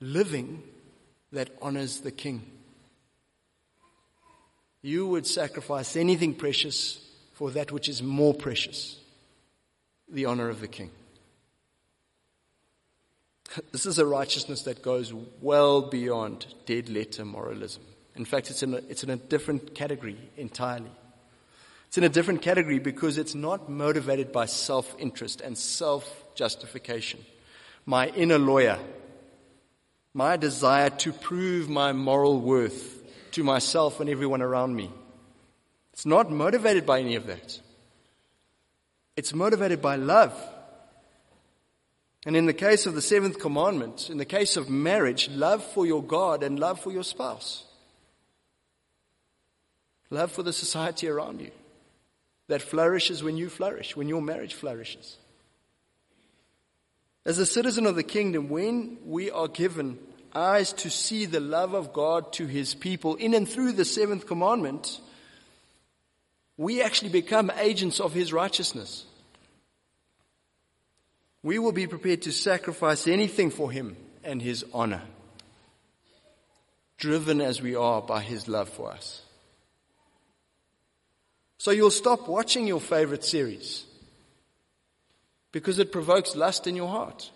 living 0.00 0.62
that 1.32 1.50
honors 1.60 2.00
the 2.00 2.10
king. 2.10 2.50
You 4.82 5.06
would 5.08 5.26
sacrifice 5.26 5.96
anything 5.96 6.34
precious 6.34 7.04
for 7.32 7.50
that 7.50 7.72
which 7.72 7.88
is 7.88 8.02
more 8.02 8.32
precious, 8.32 8.98
the 10.10 10.26
honor 10.26 10.48
of 10.48 10.60
the 10.60 10.68
king. 10.68 10.90
This 13.72 13.86
is 13.86 13.98
a 13.98 14.06
righteousness 14.06 14.62
that 14.62 14.82
goes 14.82 15.12
well 15.40 15.82
beyond 15.82 16.46
dead 16.66 16.88
letter 16.88 17.24
moralism. 17.24 17.82
In 18.14 18.24
fact, 18.24 18.50
it's 18.50 18.62
in 18.62 18.74
a, 18.74 18.78
it's 18.88 19.04
in 19.04 19.10
a 19.10 19.16
different 19.16 19.74
category 19.74 20.16
entirely. 20.36 20.90
It's 21.88 21.98
in 21.98 22.04
a 22.04 22.08
different 22.08 22.42
category 22.42 22.78
because 22.78 23.18
it's 23.18 23.34
not 23.34 23.68
motivated 23.68 24.32
by 24.32 24.46
self 24.46 24.94
interest 24.98 25.40
and 25.40 25.56
self 25.56 26.24
justification. 26.34 27.24
My 27.84 28.08
inner 28.08 28.38
lawyer, 28.38 28.78
my 30.12 30.36
desire 30.36 30.90
to 30.90 31.12
prove 31.12 31.68
my 31.68 31.92
moral 31.92 32.40
worth 32.40 33.02
to 33.32 33.44
myself 33.44 34.00
and 34.00 34.10
everyone 34.10 34.42
around 34.42 34.74
me. 34.74 34.90
It's 35.92 36.06
not 36.06 36.30
motivated 36.30 36.84
by 36.84 37.00
any 37.00 37.16
of 37.16 37.26
that. 37.26 37.60
It's 39.16 39.32
motivated 39.32 39.80
by 39.80 39.96
love 39.96 40.34
and 42.26 42.34
in 42.34 42.46
the 42.46 42.52
case 42.52 42.86
of 42.86 42.94
the 42.94 43.00
seventh 43.00 43.38
commandment, 43.38 44.10
in 44.10 44.18
the 44.18 44.24
case 44.24 44.56
of 44.56 44.68
marriage, 44.68 45.30
love 45.30 45.62
for 45.62 45.86
your 45.86 46.02
God 46.02 46.42
and 46.42 46.58
love 46.58 46.80
for 46.80 46.90
your 46.90 47.04
spouse. 47.04 47.62
Love 50.10 50.32
for 50.32 50.42
the 50.42 50.52
society 50.52 51.08
around 51.08 51.40
you 51.40 51.52
that 52.48 52.62
flourishes 52.62 53.22
when 53.22 53.36
you 53.36 53.48
flourish, 53.48 53.96
when 53.96 54.08
your 54.08 54.20
marriage 54.20 54.54
flourishes. 54.54 55.18
As 57.24 57.38
a 57.38 57.46
citizen 57.46 57.86
of 57.86 57.94
the 57.94 58.02
kingdom, 58.02 58.48
when 58.48 58.98
we 59.04 59.30
are 59.30 59.48
given 59.48 59.96
eyes 60.34 60.72
to 60.74 60.90
see 60.90 61.26
the 61.26 61.40
love 61.40 61.74
of 61.74 61.92
God 61.92 62.32
to 62.34 62.46
his 62.46 62.74
people 62.74 63.14
in 63.14 63.34
and 63.34 63.48
through 63.48 63.72
the 63.72 63.84
seventh 63.84 64.26
commandment, 64.26 65.00
we 66.56 66.82
actually 66.82 67.10
become 67.10 67.52
agents 67.58 68.00
of 68.00 68.12
his 68.12 68.32
righteousness 68.32 69.05
we 71.46 71.60
will 71.60 71.70
be 71.70 71.86
prepared 71.86 72.22
to 72.22 72.32
sacrifice 72.32 73.06
anything 73.06 73.50
for 73.50 73.70
him 73.70 73.96
and 74.24 74.42
his 74.42 74.64
honor, 74.74 75.02
driven 76.98 77.40
as 77.40 77.62
we 77.62 77.76
are 77.76 78.02
by 78.02 78.20
his 78.20 78.48
love 78.48 78.68
for 78.68 78.90
us. 78.90 79.22
So 81.58 81.70
you'll 81.70 81.92
stop 81.92 82.26
watching 82.26 82.66
your 82.66 82.80
favorite 82.80 83.22
series 83.22 83.84
because 85.52 85.78
it 85.78 85.92
provokes 85.92 86.34
lust 86.34 86.66
in 86.66 86.74
your 86.74 86.88
heart. 86.88 87.30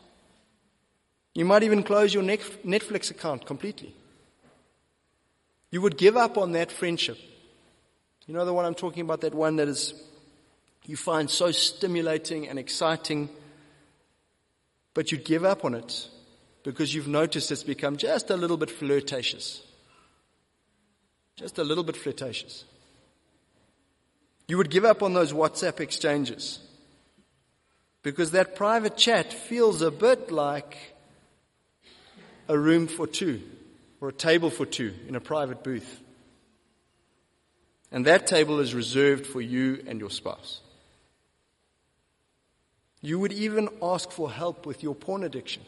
You 1.33 1.45
might 1.45 1.63
even 1.63 1.85
close 1.85 2.13
your 2.13 2.25
Netflix 2.25 3.13
account 3.13 3.47
completely. 3.47 3.95
You 5.71 5.83
would 5.83 5.97
give 5.97 6.17
up 6.17 6.37
on 6.37 6.51
that 6.51 6.73
friendship. 6.73 7.19
You 8.27 8.35
know 8.35 8.45
the 8.45 8.53
one 8.53 8.65
I'm 8.65 8.75
talking 8.75 9.03
about, 9.03 9.21
that 9.21 9.37
one 9.37 9.55
that 9.55 9.69
is, 9.69 9.95
you 10.85 10.97
find 10.97 11.31
so 11.31 11.53
stimulating 11.53 12.49
and 12.49 12.59
exciting 12.59 13.29
but 14.95 15.13
you'd 15.13 15.25
give 15.25 15.45
up 15.45 15.65
on 15.65 15.75
it 15.75 16.09
because 16.63 16.95
you've 16.95 17.09
noticed 17.09 17.51
it's 17.51 17.63
become 17.63 17.97
just 17.97 18.31
a 18.31 18.37
little 18.37 18.57
bit 18.57 18.71
flirtatious. 18.71 19.63
Just 21.37 21.59
a 21.59 21.65
little 21.65 21.85
bit 21.85 21.97
flirtatious. 21.97 22.65
You 24.47 24.57
would 24.59 24.71
give 24.71 24.85
up 24.85 25.03
on 25.03 25.15
those 25.15 25.33
WhatsApp 25.33 25.81
exchanges 25.81 26.59
because 28.03 28.33
that 28.33 28.57
private 28.57 28.97
chat 28.97 29.33
feels 29.33 29.81
a 29.81 29.91
bit 29.91 30.31
like 30.31 30.77
a 32.49 32.59
room 32.59 32.89
for 32.89 33.07
two 33.07 33.41
or 34.01 34.09
a 34.09 34.13
table 34.13 34.51
for 34.51 34.67
two 34.67 34.93
in 35.07 35.15
a 35.15 35.21
private 35.21 35.63
booth. 35.63 36.01
And 37.93 38.07
that 38.07 38.27
table 38.27 38.61
is 38.61 38.75
reserved 38.75 39.27
for 39.27 39.41
you 39.41 39.83
and 39.87 40.01
your 40.01 40.11
spouse. 40.11 40.61
You 43.03 43.19
would 43.19 43.33
even 43.33 43.69
ask 43.83 44.11
for 44.11 44.31
help 44.31 44.67
with 44.67 44.83
your 44.83 44.95
porn 44.95 45.25
addiction. 45.25 45.63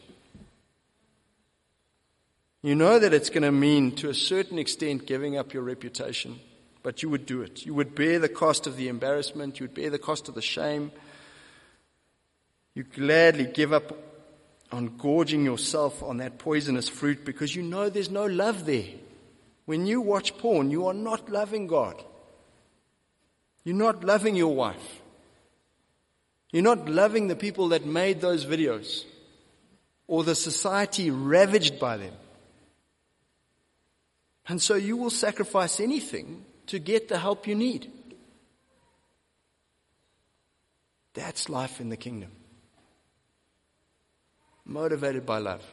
You 2.61 2.75
know 2.75 2.97
that 2.97 3.13
it's 3.13 3.29
going 3.29 3.43
to 3.43 3.51
mean, 3.51 3.93
to 3.95 4.09
a 4.09 4.13
certain 4.13 4.57
extent, 4.57 5.05
giving 5.05 5.37
up 5.37 5.53
your 5.53 5.63
reputation, 5.63 6.39
but 6.81 7.03
you 7.03 7.09
would 7.09 7.25
do 7.25 7.41
it. 7.41 7.65
You 7.65 7.73
would 7.73 7.93
bear 7.93 8.19
the 8.19 8.29
cost 8.29 8.67
of 8.67 8.77
the 8.77 8.87
embarrassment, 8.87 9.59
you 9.59 9.65
would 9.65 9.73
bear 9.73 9.89
the 9.89 9.99
cost 9.99 10.29
of 10.29 10.35
the 10.35 10.41
shame. 10.41 10.91
You 12.73 12.83
gladly 12.83 13.45
give 13.45 13.73
up 13.73 13.91
on 14.71 14.97
gorging 14.97 15.43
yourself 15.43 16.01
on 16.01 16.17
that 16.17 16.39
poisonous 16.39 16.89
fruit 16.89 17.25
because 17.25 17.55
you 17.55 17.61
know 17.61 17.89
there's 17.89 18.09
no 18.09 18.25
love 18.25 18.65
there. 18.65 18.87
When 19.65 19.85
you 19.85 20.01
watch 20.01 20.37
porn, 20.37 20.71
you 20.71 20.87
are 20.87 20.93
not 20.93 21.29
loving 21.29 21.67
God. 21.67 22.01
You're 23.63 23.75
not 23.75 24.03
loving 24.03 24.35
your 24.35 24.55
wife. 24.55 25.01
You're 26.53 26.61
not 26.61 26.87
loving 26.87 27.27
the 27.27 27.35
people 27.35 27.69
that 27.69 27.83
made 27.83 28.21
those 28.21 28.45
videos 28.45 29.05
or 30.07 30.23
the 30.23 30.35
society 30.35 31.09
ravaged 31.09 31.79
by 31.79 31.97
them. 31.97 32.13
And 34.47 34.61
so 34.61 34.75
you 34.75 34.95
will 34.95 35.09
sacrifice 35.09 35.79
anything 35.79 36.45
to 36.67 36.77
get 36.77 37.07
the 37.07 37.17
help 37.17 37.47
you 37.47 37.55
need. 37.55 37.91
That's 41.15 41.49
life 41.49 41.81
in 41.81 41.89
the 41.89 41.97
kingdom. 41.97 42.29
Motivated 44.63 45.25
by 45.25 45.39
love. 45.39 45.63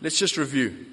Let's 0.00 0.18
just 0.18 0.36
review. 0.36 0.86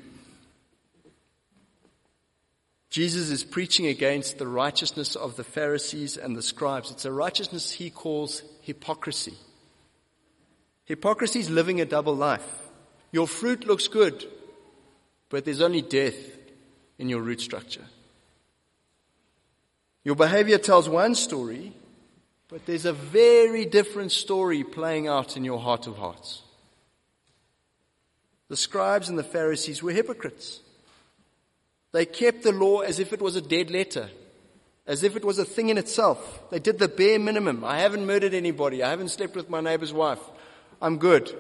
Jesus 2.98 3.30
is 3.30 3.44
preaching 3.44 3.86
against 3.86 4.40
the 4.40 4.48
righteousness 4.48 5.16
of 5.16 5.36
the 5.36 5.44
Pharisees 5.44 6.18
and 6.18 6.36
the 6.36 6.42
scribes. 6.42 6.90
It's 6.90 7.06
a 7.06 7.12
righteousness 7.12 7.72
he 7.72 7.92
calls 7.92 8.42
hypocrisy. 8.62 9.36
Hypocrisy 10.86 11.42
is 11.42 11.52
living 11.52 11.80
a 11.80 11.86
double 11.86 12.16
life. 12.16 12.64
Your 13.12 13.28
fruit 13.28 13.68
looks 13.68 13.88
good, 13.88 14.26
but 15.30 15.46
there's 15.46 15.62
only 15.62 15.84
death 15.84 16.16
in 16.98 17.08
your 17.08 17.22
root 17.22 17.40
structure. 17.40 17.86
Your 20.04 20.16
behavior 20.16 20.58
tells 20.58 20.90
one 20.90 21.14
story, 21.14 21.74
but 22.48 22.66
there's 22.66 22.86
a 22.86 22.94
very 22.94 23.66
different 23.66 24.12
story 24.12 24.64
playing 24.64 25.08
out 25.08 25.38
in 25.38 25.46
your 25.46 25.60
heart 25.60 25.86
of 25.86 25.98
hearts. 25.98 26.42
The 28.48 28.58
scribes 28.58 29.08
and 29.08 29.20
the 29.20 29.24
Pharisees 29.24 29.84
were 29.84 29.92
hypocrites. 29.92 30.62
They 31.92 32.06
kept 32.06 32.44
the 32.44 32.52
law 32.52 32.82
as 32.82 33.00
if 33.00 33.14
it 33.14 33.22
was 33.22 33.36
a 33.36 33.42
dead 33.42 33.72
letter, 33.72 34.10
as 34.86 35.04
if 35.04 35.16
it 35.16 35.26
was 35.26 35.40
a 35.40 35.46
thing 35.46 35.70
in 35.70 35.78
itself. 35.78 36.50
They 36.50 36.60
did 36.60 36.80
the 36.80 36.88
bare 36.88 37.20
minimum. 37.20 37.64
I 37.64 37.80
haven't 37.80 38.06
murdered 38.06 38.34
anybody. 38.34 38.84
I 38.84 38.90
haven't 38.90 39.10
slept 39.10 39.36
with 39.36 39.50
my 39.50 39.62
neighbor's 39.62 39.94
wife. 39.94 40.20
I'm 40.82 40.98
good. 40.98 41.34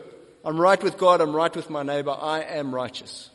I'm 0.47 0.61
right 0.61 0.81
with 0.81 0.97
God, 0.97 1.19
I'm 1.19 1.35
right 1.35 1.53
with 1.53 1.69
my 1.69 1.83
neighbor, 1.83 2.11
I 2.11 2.39
am 2.39 2.73
righteous. 2.73 3.29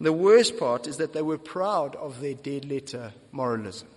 The 0.00 0.12
worst 0.12 0.58
part 0.58 0.86
is 0.86 0.98
that 0.98 1.14
they 1.14 1.22
were 1.22 1.38
proud 1.38 1.96
of 1.96 2.20
their 2.20 2.34
dead 2.34 2.70
letter 2.70 3.14
moralism. 3.32 3.88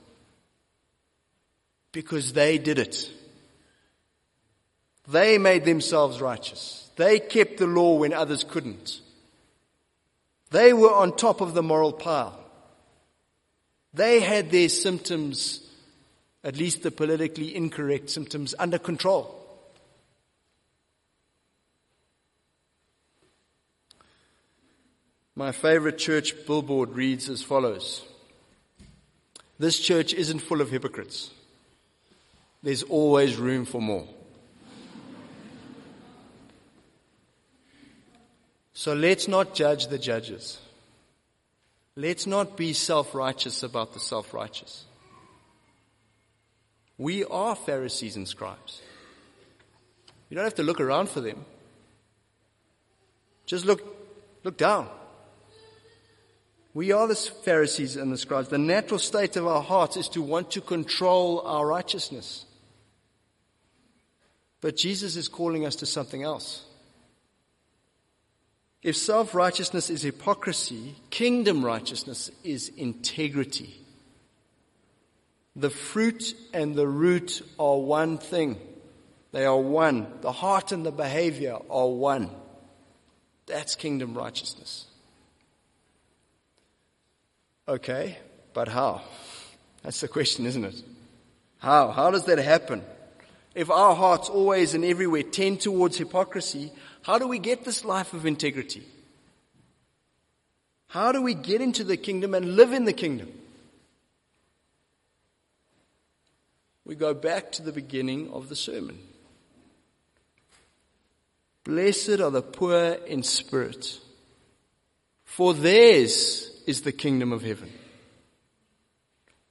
Because 1.91 2.32
they 2.32 2.58
did 2.58 2.80
it. 2.80 3.12
They 5.10 5.38
made 5.38 5.65
themselves 5.65 6.21
righteous. 6.21 6.89
They 6.95 7.19
kept 7.19 7.58
the 7.58 7.67
law 7.67 7.97
when 7.97 8.13
others 8.13 8.45
couldn't. 8.45 9.01
They 10.52 10.74
were 10.74 10.94
on 10.94 11.16
top 11.16 11.40
of 11.40 11.54
the 11.54 11.64
moral 11.64 11.94
pile. 11.94 12.38
They 13.94 14.20
had 14.20 14.52
their 14.52 14.70
symptoms, 14.70 15.62
at 16.44 16.58
least 16.58 16.84
the 16.84 16.92
politically 16.92 17.56
incorrect 17.56 18.10
symptoms, 18.10 18.54
under 18.60 18.78
control. 18.78 19.38
My 25.36 25.54
favorite 25.54 25.98
church 25.98 26.36
billboard 26.46 26.96
reads 26.96 27.30
as 27.30 27.42
follows 27.42 28.04
This 29.58 29.80
church 29.80 30.14
isn't 30.14 30.40
full 30.40 30.60
of 30.60 30.70
hypocrites. 30.70 31.32
There's 32.62 32.84
always 32.84 33.38
room 33.38 33.64
for 33.66 33.82
more. 33.82 34.08
So 38.73 38.93
let's 38.93 39.27
not 39.27 39.53
judge 39.53 39.88
the 39.88 39.97
judges. 39.97 40.60
Let's 41.95 42.25
not 42.25 42.55
be 42.55 42.73
self 42.73 43.13
righteous 43.13 43.63
about 43.63 43.93
the 43.93 43.99
self 43.99 44.34
righteous. 44.34 44.86
We 46.97 47.25
are 47.25 47.55
Pharisees 47.55 48.15
and 48.15 48.27
scribes. 48.27 48.81
You 50.29 50.36
don't 50.36 50.45
have 50.45 50.55
to 50.55 50.63
look 50.63 50.79
around 50.79 51.10
for 51.10 51.19
them. 51.19 51.45
Just 53.45 53.65
look, 53.65 53.84
look 54.43 54.57
down. 54.57 54.88
We 56.73 56.93
are 56.93 57.07
the 57.07 57.15
Pharisees 57.15 57.97
and 57.97 58.13
the 58.13 58.17
scribes. 58.17 58.47
The 58.47 58.57
natural 58.57 58.99
state 58.99 59.36
of 59.36 59.45
our 59.45 59.62
hearts 59.62 59.97
is 59.97 60.07
to 60.10 60.21
want 60.21 60.51
to 60.51 60.62
control 60.62 61.41
our 61.41 61.67
righteousness. 61.67 62.45
But 64.62 64.77
Jesus 64.77 65.17
is 65.17 65.27
calling 65.27 65.65
us 65.65 65.75
to 65.77 65.86
something 65.86 66.23
else. 66.23 66.63
If 68.84 68.98
self 68.98 69.36
righteousness 69.36 69.89
is 69.89 70.02
hypocrisy, 70.02 70.96
kingdom 71.10 71.63
righteousness 71.63 72.32
is 72.44 72.70
integrity. 72.70 73.78
The 75.56 75.70
fruit 75.70 76.34
and 76.54 76.76
the 76.76 76.88
root 76.88 77.41
are 77.60 77.78
one 77.78 78.17
thing. 78.17 78.58
They 79.32 79.46
are 79.46 79.60
one. 79.60 80.08
The 80.22 80.32
heart 80.32 80.72
and 80.72 80.86
the 80.86 80.91
behavior 80.91 81.58
are 81.70 81.89
one. 81.89 82.32
That's 83.46 83.76
kingdom 83.76 84.13
righteousness. 84.13 84.88
Okay, 87.67 88.17
but 88.54 88.67
how? 88.67 89.02
That's 89.84 90.02
the 90.02 90.08
question, 90.08 90.46
isn't 90.46 90.65
it? 90.65 90.82
How? 91.60 91.91
How 91.91 92.12
does 92.12 92.26
that 92.26 92.39
happen? 92.39 92.84
If 93.54 93.70
our 93.70 93.96
hearts 93.96 94.30
always 94.30 94.74
and 94.74 94.86
everywhere 94.86 95.24
tend 95.24 95.60
towards 95.62 95.98
hypocrisy, 95.98 96.72
how 97.04 97.18
do 97.18 97.28
we 97.28 97.40
get 97.40 97.66
this 97.66 97.84
life 97.84 98.14
of 98.14 98.26
integrity? 98.26 98.84
How 100.88 101.12
do 101.12 101.22
we 101.22 101.34
get 101.34 101.62
into 101.62 101.84
the 101.84 101.98
kingdom 101.98 102.34
and 102.34 102.56
live 102.56 102.74
in 102.74 102.86
the 102.86 102.94
kingdom? 102.94 103.32
We 106.86 106.96
go 106.96 107.14
back 107.14 107.52
to 107.54 107.62
the 107.62 107.72
beginning 107.72 108.30
of 108.32 108.50
the 108.50 108.56
sermon. 108.56 109.00
Blessed 111.64 112.20
are 112.20 112.32
the 112.32 112.42
poor 112.42 112.98
in 113.08 113.24
spirit, 113.24 114.00
for 115.24 115.54
theirs 115.54 116.52
is 116.68 116.82
the 116.82 116.92
kingdom 116.92 117.32
of 117.32 117.44
heaven. 117.44 117.72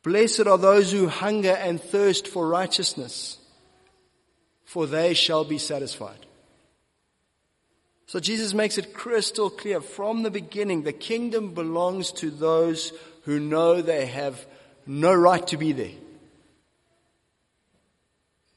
Blessed 0.03 0.47
are 0.47 0.59
those 0.59 0.93
who 0.93 1.09
hunger 1.09 1.55
and 1.55 1.81
thirst 1.81 2.27
for 2.27 2.49
righteousness, 2.49 3.39
for 4.65 4.87
they 4.87 5.15
shall 5.15 5.45
be 5.45 5.59
satisfied. 5.59 6.27
So 8.11 8.19
Jesus 8.19 8.55
makes 8.55 8.77
it 8.77 8.93
crystal 8.93 9.49
clear 9.49 9.81
from 9.81 10.25
the 10.25 10.33
beginning 10.33 10.83
the 10.83 10.93
kingdom 10.93 11.55
belongs 11.55 12.11
to 12.15 12.29
those 12.29 12.93
who 13.23 13.39
know 13.39 13.83
they 13.83 14.07
have 14.07 14.45
no 14.85 15.15
right 15.15 15.47
to 15.47 15.57
be 15.57 15.71
there. 15.71 15.93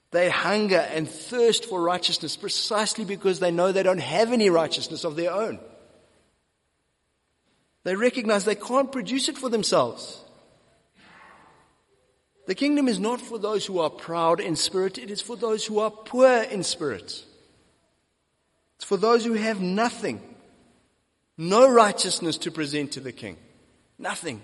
They 0.10 0.32
hunger 0.32 0.80
and 0.80 1.08
thirst 1.08 1.66
for 1.66 1.84
righteousness 1.84 2.36
precisely 2.36 3.06
because 3.06 3.40
they 3.40 3.52
know 3.52 3.72
they 3.72 3.84
don't 3.84 4.00
have 4.00 4.32
any 4.32 4.50
righteousness 4.50 5.04
of 5.04 5.16
their 5.16 5.32
own. 5.32 5.60
They 7.84 7.96
recognize 7.96 8.46
they 8.46 8.56
can't 8.56 8.92
produce 8.92 9.30
it 9.30 9.38
for 9.38 9.50
themselves. 9.50 10.20
The 12.48 12.56
kingdom 12.56 12.88
is 12.88 13.00
not 13.00 13.22
for 13.22 13.38
those 13.38 13.68
who 13.68 13.78
are 13.78 13.92
proud 13.92 14.40
in 14.40 14.56
spirit, 14.56 14.98
it 14.98 15.12
is 15.12 15.22
for 15.22 15.36
those 15.36 15.64
who 15.64 15.78
are 15.78 15.92
poor 15.92 16.42
in 16.42 16.64
spirit. 16.64 17.24
It's 18.84 18.90
for 18.90 18.98
those 18.98 19.24
who 19.24 19.32
have 19.32 19.62
nothing, 19.62 20.22
no 21.38 21.72
righteousness 21.72 22.38
to 22.40 22.52
present 22.52 22.92
to 22.92 23.00
the 23.00 23.14
king. 23.14 23.38
Nothing. 23.98 24.42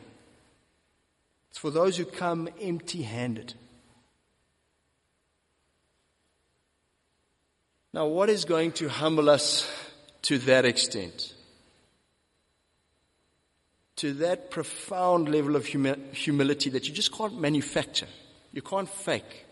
It's 1.50 1.58
for 1.60 1.70
those 1.70 1.98
who 1.98 2.06
come 2.06 2.48
empty 2.62 3.02
handed. 3.02 3.54
Now, 7.92 8.06
what 8.06 8.30
is 8.30 8.46
going 8.46 8.72
to 8.74 8.88
humble 8.88 9.30
us 9.30 9.70
to 10.22 10.38
that 10.38 10.64
extent? 10.64 11.34
to 13.98 14.14
that 14.14 14.50
profound 14.50 15.28
level 15.28 15.58
of 15.58 15.66
humi- 15.66 16.00
humility 16.14 16.70
that 16.70 16.88
you 16.88 16.94
just 16.94 17.12
can't 17.12 17.38
manufacture. 17.38 18.08
You 18.54 18.62
can't 18.62 18.88
fake. 18.88 19.46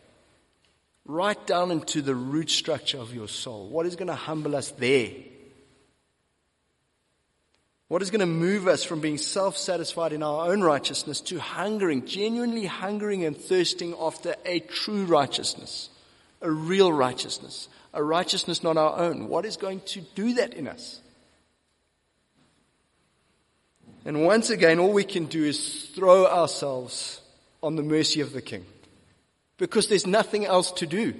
Right 1.09 1.47
down 1.47 1.71
into 1.71 2.01
the 2.01 2.13
root 2.13 2.49
structure 2.49 2.97
of 2.97 3.15
your 3.15 3.29
soul. 3.29 3.69
What 3.69 3.85
is 3.85 3.95
going 3.95 4.09
to 4.09 4.15
humble 4.15 4.57
us 4.57 4.71
there? 4.71 5.09
What 7.87 8.01
is 8.01 8.11
going 8.11 8.19
to 8.19 8.25
move 8.25 8.67
us 8.67 8.83
from 8.83 8.99
being 8.99 9.17
self-satisfied 9.17 10.11
in 10.11 10.21
our 10.21 10.51
own 10.51 10.61
righteousness 10.61 11.21
to 11.21 11.39
hungering, 11.39 12.05
genuinely 12.05 12.65
hungering 12.65 13.23
and 13.23 13.37
thirsting 13.37 13.95
after 13.97 14.35
a 14.45 14.59
true 14.59 15.05
righteousness, 15.05 15.89
a 16.41 16.51
real 16.51 16.91
righteousness, 16.91 17.69
a 17.93 18.03
righteousness 18.03 18.61
not 18.61 18.75
our 18.75 18.99
own? 18.99 19.29
What 19.29 19.45
is 19.45 19.55
going 19.55 19.79
to 19.85 20.01
do 20.15 20.33
that 20.33 20.55
in 20.55 20.67
us? 20.67 20.99
And 24.03 24.25
once 24.25 24.49
again, 24.49 24.79
all 24.79 24.91
we 24.91 25.05
can 25.05 25.27
do 25.27 25.45
is 25.45 25.89
throw 25.95 26.25
ourselves 26.27 27.21
on 27.63 27.77
the 27.77 27.83
mercy 27.83 28.19
of 28.19 28.33
the 28.33 28.41
King. 28.41 28.65
Because 29.57 29.87
there's 29.87 30.07
nothing 30.07 30.45
else 30.45 30.71
to 30.73 30.85
do. 30.85 31.13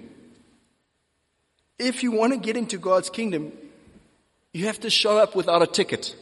If 1.80 2.04
you 2.04 2.12
want 2.12 2.34
to 2.34 2.40
get 2.40 2.58
into 2.58 2.78
God's 2.78 3.10
kingdom, 3.10 3.52
you 4.54 4.66
have 4.66 4.80
to 4.82 4.90
show 4.90 5.18
up 5.18 5.36
without 5.36 5.62
a 5.62 5.68
ticket. 5.68 6.16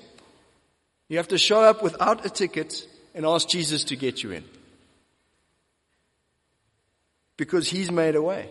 You 1.08 1.18
have 1.18 1.30
to 1.30 1.38
show 1.38 1.62
up 1.62 1.84
without 1.84 2.26
a 2.26 2.30
ticket 2.30 2.88
and 3.14 3.26
ask 3.26 3.48
Jesus 3.48 3.86
to 3.86 3.96
get 3.96 4.24
you 4.24 4.32
in. 4.32 4.44
Because 7.38 7.70
He's 7.70 7.92
made 7.92 8.16
a 8.16 8.22
way. 8.22 8.50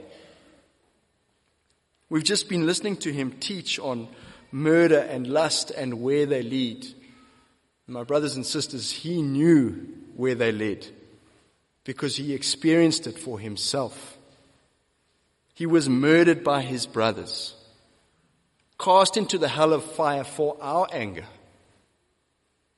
We've 2.08 2.24
just 2.24 2.48
been 2.48 2.66
listening 2.66 2.98
to 2.98 3.12
Him 3.12 3.32
teach 3.32 3.78
on 3.78 4.08
murder 4.52 5.00
and 5.00 5.26
lust 5.26 5.70
and 5.70 6.00
where 6.00 6.26
they 6.26 6.42
lead. 6.42 6.86
My 7.86 8.04
brothers 8.04 8.36
and 8.36 8.46
sisters, 8.46 8.90
he 8.90 9.20
knew 9.20 9.72
where 10.16 10.34
they 10.34 10.52
led 10.52 10.86
because 11.84 12.16
he 12.16 12.34
experienced 12.34 13.06
it 13.06 13.18
for 13.18 13.38
himself. 13.38 14.18
He 15.54 15.66
was 15.66 15.88
murdered 15.88 16.42
by 16.42 16.62
his 16.62 16.86
brothers, 16.86 17.54
cast 18.78 19.16
into 19.16 19.38
the 19.38 19.48
hell 19.48 19.72
of 19.72 19.84
fire 19.84 20.24
for 20.24 20.56
our 20.60 20.88
anger. 20.92 21.26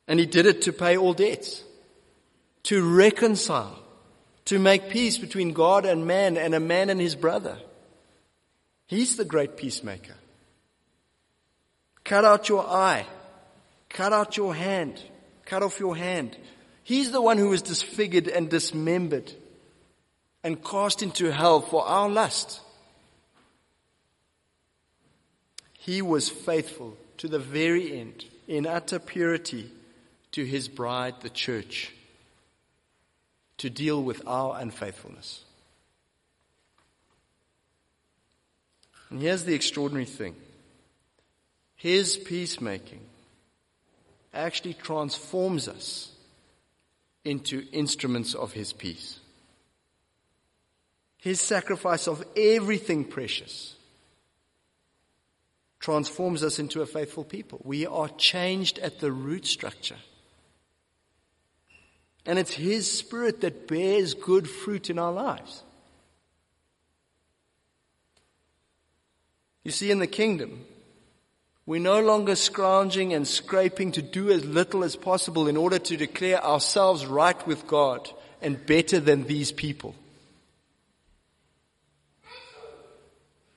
And 0.08 0.20
he 0.20 0.26
did 0.26 0.46
it 0.46 0.62
to 0.62 0.72
pay 0.72 0.96
all 0.96 1.14
debts, 1.14 1.64
to 2.64 2.82
reconcile, 2.82 3.78
to 4.44 4.58
make 4.58 4.90
peace 4.90 5.18
between 5.18 5.52
God 5.52 5.86
and 5.86 6.06
man 6.06 6.36
and 6.36 6.54
a 6.54 6.60
man 6.60 6.90
and 6.90 7.00
his 7.00 7.16
brother. 7.16 7.58
He's 8.86 9.16
the 9.16 9.24
great 9.24 9.56
peacemaker. 9.56 10.14
Cut 12.04 12.24
out 12.24 12.48
your 12.48 12.64
eye 12.64 13.06
Cut 13.96 14.12
out 14.12 14.36
your 14.36 14.54
hand. 14.54 15.02
Cut 15.44 15.62
off 15.62 15.80
your 15.80 15.96
hand. 15.96 16.36
He's 16.86 17.10
the 17.10 17.20
one 17.20 17.36
who 17.36 17.48
was 17.48 17.62
disfigured 17.62 18.28
and 18.28 18.48
dismembered 18.48 19.32
and 20.44 20.62
cast 20.62 21.02
into 21.02 21.32
hell 21.32 21.60
for 21.60 21.84
our 21.84 22.08
lust. 22.08 22.60
He 25.72 26.00
was 26.00 26.28
faithful 26.28 26.96
to 27.18 27.26
the 27.26 27.40
very 27.40 27.98
end 27.98 28.24
in 28.46 28.66
utter 28.66 29.00
purity 29.00 29.68
to 30.30 30.44
his 30.44 30.68
bride, 30.68 31.14
the 31.22 31.28
church, 31.28 31.92
to 33.58 33.68
deal 33.68 34.00
with 34.00 34.22
our 34.24 34.56
unfaithfulness. 34.60 35.42
And 39.10 39.20
here's 39.20 39.42
the 39.42 39.54
extraordinary 39.54 40.06
thing. 40.06 40.36
His 41.74 42.16
peacemaking 42.16 43.00
actually 44.32 44.74
transforms 44.74 45.66
us 45.66 46.12
into 47.26 47.66
instruments 47.72 48.34
of 48.34 48.52
His 48.52 48.72
peace. 48.72 49.18
His 51.18 51.40
sacrifice 51.40 52.06
of 52.06 52.24
everything 52.36 53.04
precious 53.04 53.74
transforms 55.80 56.42
us 56.42 56.58
into 56.58 56.82
a 56.82 56.86
faithful 56.86 57.24
people. 57.24 57.60
We 57.64 57.86
are 57.86 58.08
changed 58.08 58.78
at 58.78 59.00
the 59.00 59.12
root 59.12 59.46
structure. 59.46 59.98
And 62.24 62.38
it's 62.38 62.54
His 62.54 62.90
Spirit 62.90 63.40
that 63.42 63.68
bears 63.68 64.14
good 64.14 64.48
fruit 64.48 64.88
in 64.90 64.98
our 64.98 65.12
lives. 65.12 65.62
You 69.64 69.72
see, 69.72 69.90
in 69.90 69.98
the 69.98 70.06
kingdom, 70.06 70.64
we're 71.66 71.80
no 71.80 72.00
longer 72.00 72.36
scrounging 72.36 73.12
and 73.12 73.26
scraping 73.26 73.90
to 73.92 74.02
do 74.02 74.30
as 74.30 74.44
little 74.44 74.84
as 74.84 74.94
possible 74.94 75.48
in 75.48 75.56
order 75.56 75.80
to 75.80 75.96
declare 75.96 76.42
ourselves 76.42 77.04
right 77.04 77.44
with 77.44 77.66
God 77.66 78.08
and 78.40 78.64
better 78.64 79.00
than 79.00 79.24
these 79.24 79.50
people. 79.50 79.96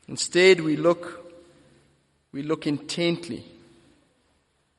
Instead, 0.08 0.62
we 0.62 0.76
look, 0.76 1.24
we 2.32 2.42
look 2.42 2.66
intently. 2.66 3.46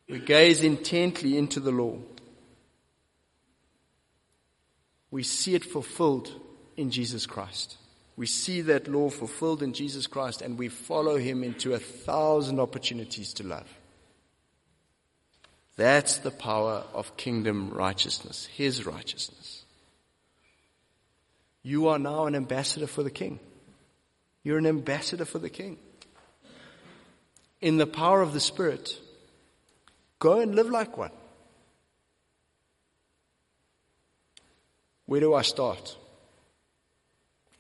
We 0.09 0.19
gaze 0.19 0.65
intently 0.65 1.39
into 1.39 1.61
the 1.61 1.71
law. 1.71 1.99
We 5.13 5.23
see 5.23 5.55
it 5.55 5.65
fulfilled 5.65 6.33
in 6.77 6.91
Jesus 6.91 7.27
Christ. 7.27 7.77
We 8.21 8.27
see 8.27 8.61
that 8.61 8.87
law 8.87 9.09
fulfilled 9.09 9.63
in 9.63 9.73
Jesus 9.73 10.07
Christ 10.07 10.43
and 10.43 10.59
we 10.59 10.69
follow 10.69 11.17
him 11.17 11.43
into 11.43 11.73
a 11.73 11.79
thousand 11.79 12.61
opportunities 12.61 13.33
to 13.33 13.47
love. 13.47 13.67
That's 15.79 16.19
the 16.19 16.31
power 16.31 16.85
of 16.93 17.17
kingdom 17.17 17.71
righteousness, 17.71 18.45
his 18.45 18.85
righteousness. 18.85 19.65
You 21.63 21.89
are 21.89 21.99
now 21.99 22.27
an 22.27 22.35
ambassador 22.35 22.87
for 22.87 23.03
the 23.03 23.11
king. 23.11 23.41
You're 24.43 24.59
an 24.59 24.67
ambassador 24.67 25.25
for 25.25 25.39
the 25.39 25.49
king. 25.49 25.79
In 27.63 27.79
the 27.79 27.87
power 27.87 28.21
of 28.21 28.35
the 28.35 28.41
Spirit, 28.41 29.01
go 30.19 30.41
and 30.41 30.55
live 30.55 30.69
like 30.69 30.99
one. 30.99 31.13
Where 35.07 35.21
do 35.21 35.33
I 35.33 35.41
start? 35.41 35.97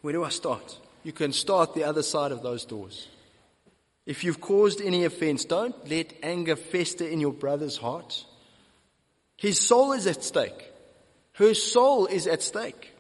Where 0.02 0.12
do 0.12 0.24
I 0.24 0.30
start? 0.30 0.78
You 1.02 1.12
can 1.12 1.32
start 1.32 1.74
the 1.74 1.84
other 1.84 2.02
side 2.02 2.32
of 2.32 2.42
those 2.42 2.64
doors. 2.64 3.08
If 4.06 4.24
you've 4.24 4.40
caused 4.40 4.80
any 4.80 5.04
offense, 5.04 5.44
don't 5.44 5.88
let 5.88 6.12
anger 6.22 6.56
fester 6.56 7.06
in 7.06 7.20
your 7.20 7.32
brother's 7.32 7.76
heart. 7.76 8.24
His 9.36 9.60
soul 9.60 9.92
is 9.92 10.06
at 10.06 10.24
stake. 10.24 10.72
Her 11.34 11.54
soul 11.54 12.06
is 12.06 12.26
at 12.26 12.42
stake. 12.42 12.92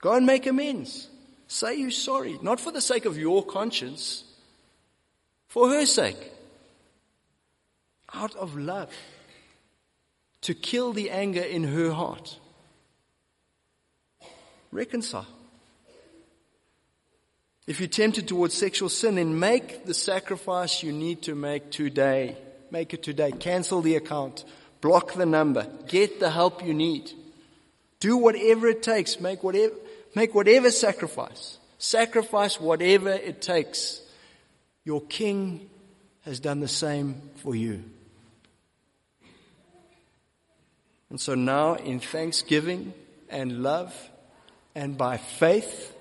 Go 0.00 0.14
and 0.14 0.26
make 0.26 0.46
amends. 0.46 1.08
Say 1.46 1.76
you're 1.76 1.90
sorry, 1.90 2.38
not 2.42 2.60
for 2.60 2.72
the 2.72 2.80
sake 2.80 3.04
of 3.04 3.18
your 3.18 3.44
conscience, 3.44 4.24
for 5.48 5.68
her 5.68 5.86
sake. 5.86 6.32
Out 8.14 8.34
of 8.36 8.56
love. 8.56 8.92
To 10.42 10.54
kill 10.54 10.92
the 10.92 11.10
anger 11.10 11.42
in 11.42 11.64
her 11.64 11.90
heart. 11.90 12.38
Reconcile. 14.72 15.26
If 17.70 17.78
you're 17.78 17.88
tempted 17.88 18.26
towards 18.26 18.54
sexual 18.54 18.88
sin, 18.88 19.14
then 19.14 19.38
make 19.38 19.86
the 19.86 19.94
sacrifice 19.94 20.82
you 20.82 20.90
need 20.90 21.22
to 21.22 21.36
make 21.36 21.70
today. 21.70 22.36
Make 22.72 22.94
it 22.94 23.04
today. 23.04 23.30
Cancel 23.30 23.80
the 23.80 23.94
account. 23.94 24.44
Block 24.80 25.12
the 25.12 25.24
number. 25.24 25.68
Get 25.86 26.18
the 26.18 26.32
help 26.32 26.66
you 26.66 26.74
need. 26.74 27.12
Do 28.00 28.16
whatever 28.16 28.66
it 28.66 28.82
takes. 28.82 29.20
Make 29.20 29.44
whatever, 29.44 29.72
make 30.16 30.34
whatever 30.34 30.72
sacrifice. 30.72 31.58
Sacrifice 31.78 32.60
whatever 32.60 33.10
it 33.10 33.40
takes. 33.40 34.02
Your 34.84 35.02
king 35.02 35.70
has 36.22 36.40
done 36.40 36.58
the 36.58 36.66
same 36.66 37.22
for 37.36 37.54
you. 37.54 37.84
And 41.08 41.20
so 41.20 41.36
now 41.36 41.74
in 41.74 42.00
thanksgiving 42.00 42.94
and 43.28 43.62
love 43.62 43.94
and 44.74 44.98
by 44.98 45.18
faith, 45.18 45.94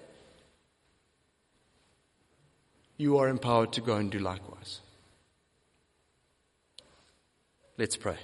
you 2.99 3.17
are 3.17 3.29
empowered 3.29 3.71
to 3.71 3.81
go 3.81 3.95
and 3.95 4.11
do 4.11 4.19
likewise. 4.19 4.81
Let's 7.77 7.95
pray. 7.95 8.17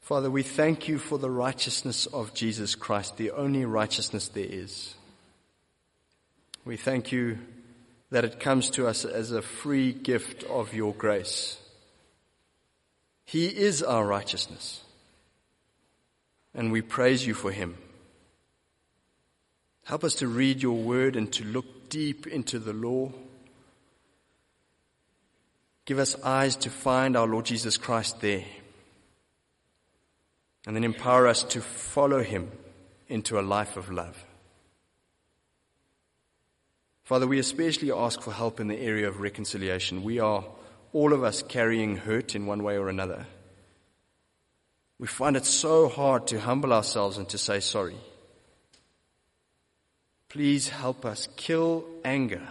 Father, 0.00 0.30
we 0.30 0.44
thank 0.44 0.86
you 0.86 0.98
for 0.98 1.18
the 1.18 1.30
righteousness 1.30 2.06
of 2.06 2.34
Jesus 2.34 2.76
Christ, 2.76 3.16
the 3.16 3.32
only 3.32 3.64
righteousness 3.64 4.28
there 4.28 4.46
is. 4.48 4.94
We 6.64 6.76
thank 6.76 7.10
you 7.10 7.38
that 8.10 8.24
it 8.24 8.38
comes 8.38 8.70
to 8.70 8.86
us 8.86 9.04
as 9.04 9.32
a 9.32 9.42
free 9.42 9.92
gift 9.92 10.44
of 10.44 10.72
your 10.72 10.94
grace. 10.94 11.58
He 13.24 13.46
is 13.46 13.82
our 13.82 14.06
righteousness 14.06 14.82
and 16.54 16.72
we 16.72 16.82
praise 16.82 17.26
you 17.26 17.34
for 17.34 17.50
him. 17.50 17.76
Help 19.84 20.04
us 20.04 20.16
to 20.16 20.28
read 20.28 20.62
your 20.62 20.76
word 20.76 21.16
and 21.16 21.32
to 21.32 21.44
look 21.44 21.88
deep 21.88 22.26
into 22.26 22.58
the 22.58 22.72
law. 22.72 23.10
Give 25.84 25.98
us 25.98 26.20
eyes 26.22 26.54
to 26.56 26.70
find 26.70 27.16
our 27.16 27.26
Lord 27.26 27.44
Jesus 27.44 27.76
Christ 27.76 28.20
there. 28.20 28.44
And 30.66 30.76
then 30.76 30.84
empower 30.84 31.26
us 31.26 31.42
to 31.44 31.60
follow 31.60 32.22
him 32.22 32.50
into 33.08 33.38
a 33.38 33.42
life 33.42 33.76
of 33.76 33.90
love. 33.90 34.24
Father, 37.02 37.26
we 37.26 37.40
especially 37.40 37.90
ask 37.90 38.22
for 38.22 38.32
help 38.32 38.60
in 38.60 38.68
the 38.68 38.78
area 38.78 39.08
of 39.08 39.20
reconciliation. 39.20 40.04
We 40.04 40.20
are, 40.20 40.44
all 40.92 41.12
of 41.12 41.24
us, 41.24 41.42
carrying 41.42 41.96
hurt 41.96 42.36
in 42.36 42.46
one 42.46 42.62
way 42.62 42.78
or 42.78 42.88
another. 42.88 43.26
We 45.02 45.08
find 45.08 45.36
it 45.36 45.44
so 45.44 45.88
hard 45.88 46.28
to 46.28 46.38
humble 46.38 46.72
ourselves 46.72 47.18
and 47.18 47.28
to 47.30 47.36
say 47.36 47.58
sorry. 47.58 47.96
Please 50.28 50.68
help 50.68 51.04
us 51.04 51.26
kill 51.34 51.84
anger 52.04 52.46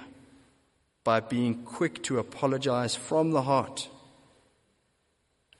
by 1.06 1.22
being 1.22 1.64
quick 1.64 2.04
to 2.04 2.20
apologize 2.20 2.94
from 2.94 3.32
the 3.32 3.44
heart 3.44 3.88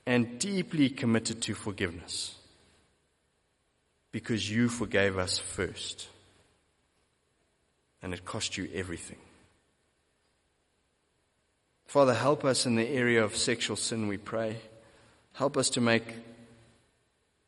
and 0.06 0.38
deeply 0.38 0.90
committed 0.90 1.42
to 1.44 1.54
forgiveness 1.54 2.36
because 4.12 4.52
you 4.52 4.68
forgave 4.68 5.18
us 5.18 5.40
first 5.40 6.10
and 8.04 8.14
it 8.14 8.26
cost 8.26 8.58
you 8.58 8.68
everything. 8.74 9.20
Father, 11.86 12.14
help 12.14 12.44
us 12.44 12.66
in 12.66 12.76
the 12.76 12.90
area 12.90 13.24
of 13.24 13.38
sexual 13.38 13.78
sin, 13.78 14.10
we 14.10 14.18
pray. 14.18 14.58
Help 15.32 15.56
us 15.56 15.70
to 15.70 15.80
make 15.80 16.04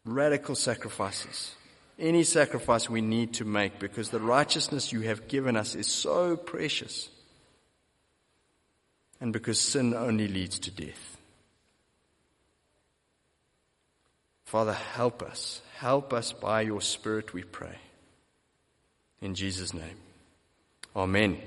radical 0.05 0.55
sacrifices. 0.55 1.55
Any 1.97 2.23
sacrifice 2.23 2.89
we 2.89 3.01
need 3.01 3.33
to 3.35 3.45
make 3.45 3.79
because 3.79 4.09
the 4.09 4.19
righteousness 4.19 4.91
you 4.91 5.01
have 5.01 5.27
given 5.27 5.55
us 5.55 5.75
is 5.75 5.87
so 5.87 6.35
precious. 6.35 7.09
And 9.21 9.31
because 9.31 9.59
sin 9.59 9.93
only 9.93 10.27
leads 10.27 10.59
to 10.59 10.71
death. 10.71 11.17
Father, 14.45 14.73
help 14.73 15.23
us. 15.23 15.61
Help 15.77 16.13
us 16.13 16.33
by 16.33 16.61
your 16.61 16.81
Spirit, 16.81 17.33
we 17.33 17.43
pray. 17.43 17.77
In 19.21 19.35
Jesus' 19.35 19.73
name. 19.73 19.97
Amen. 20.95 21.41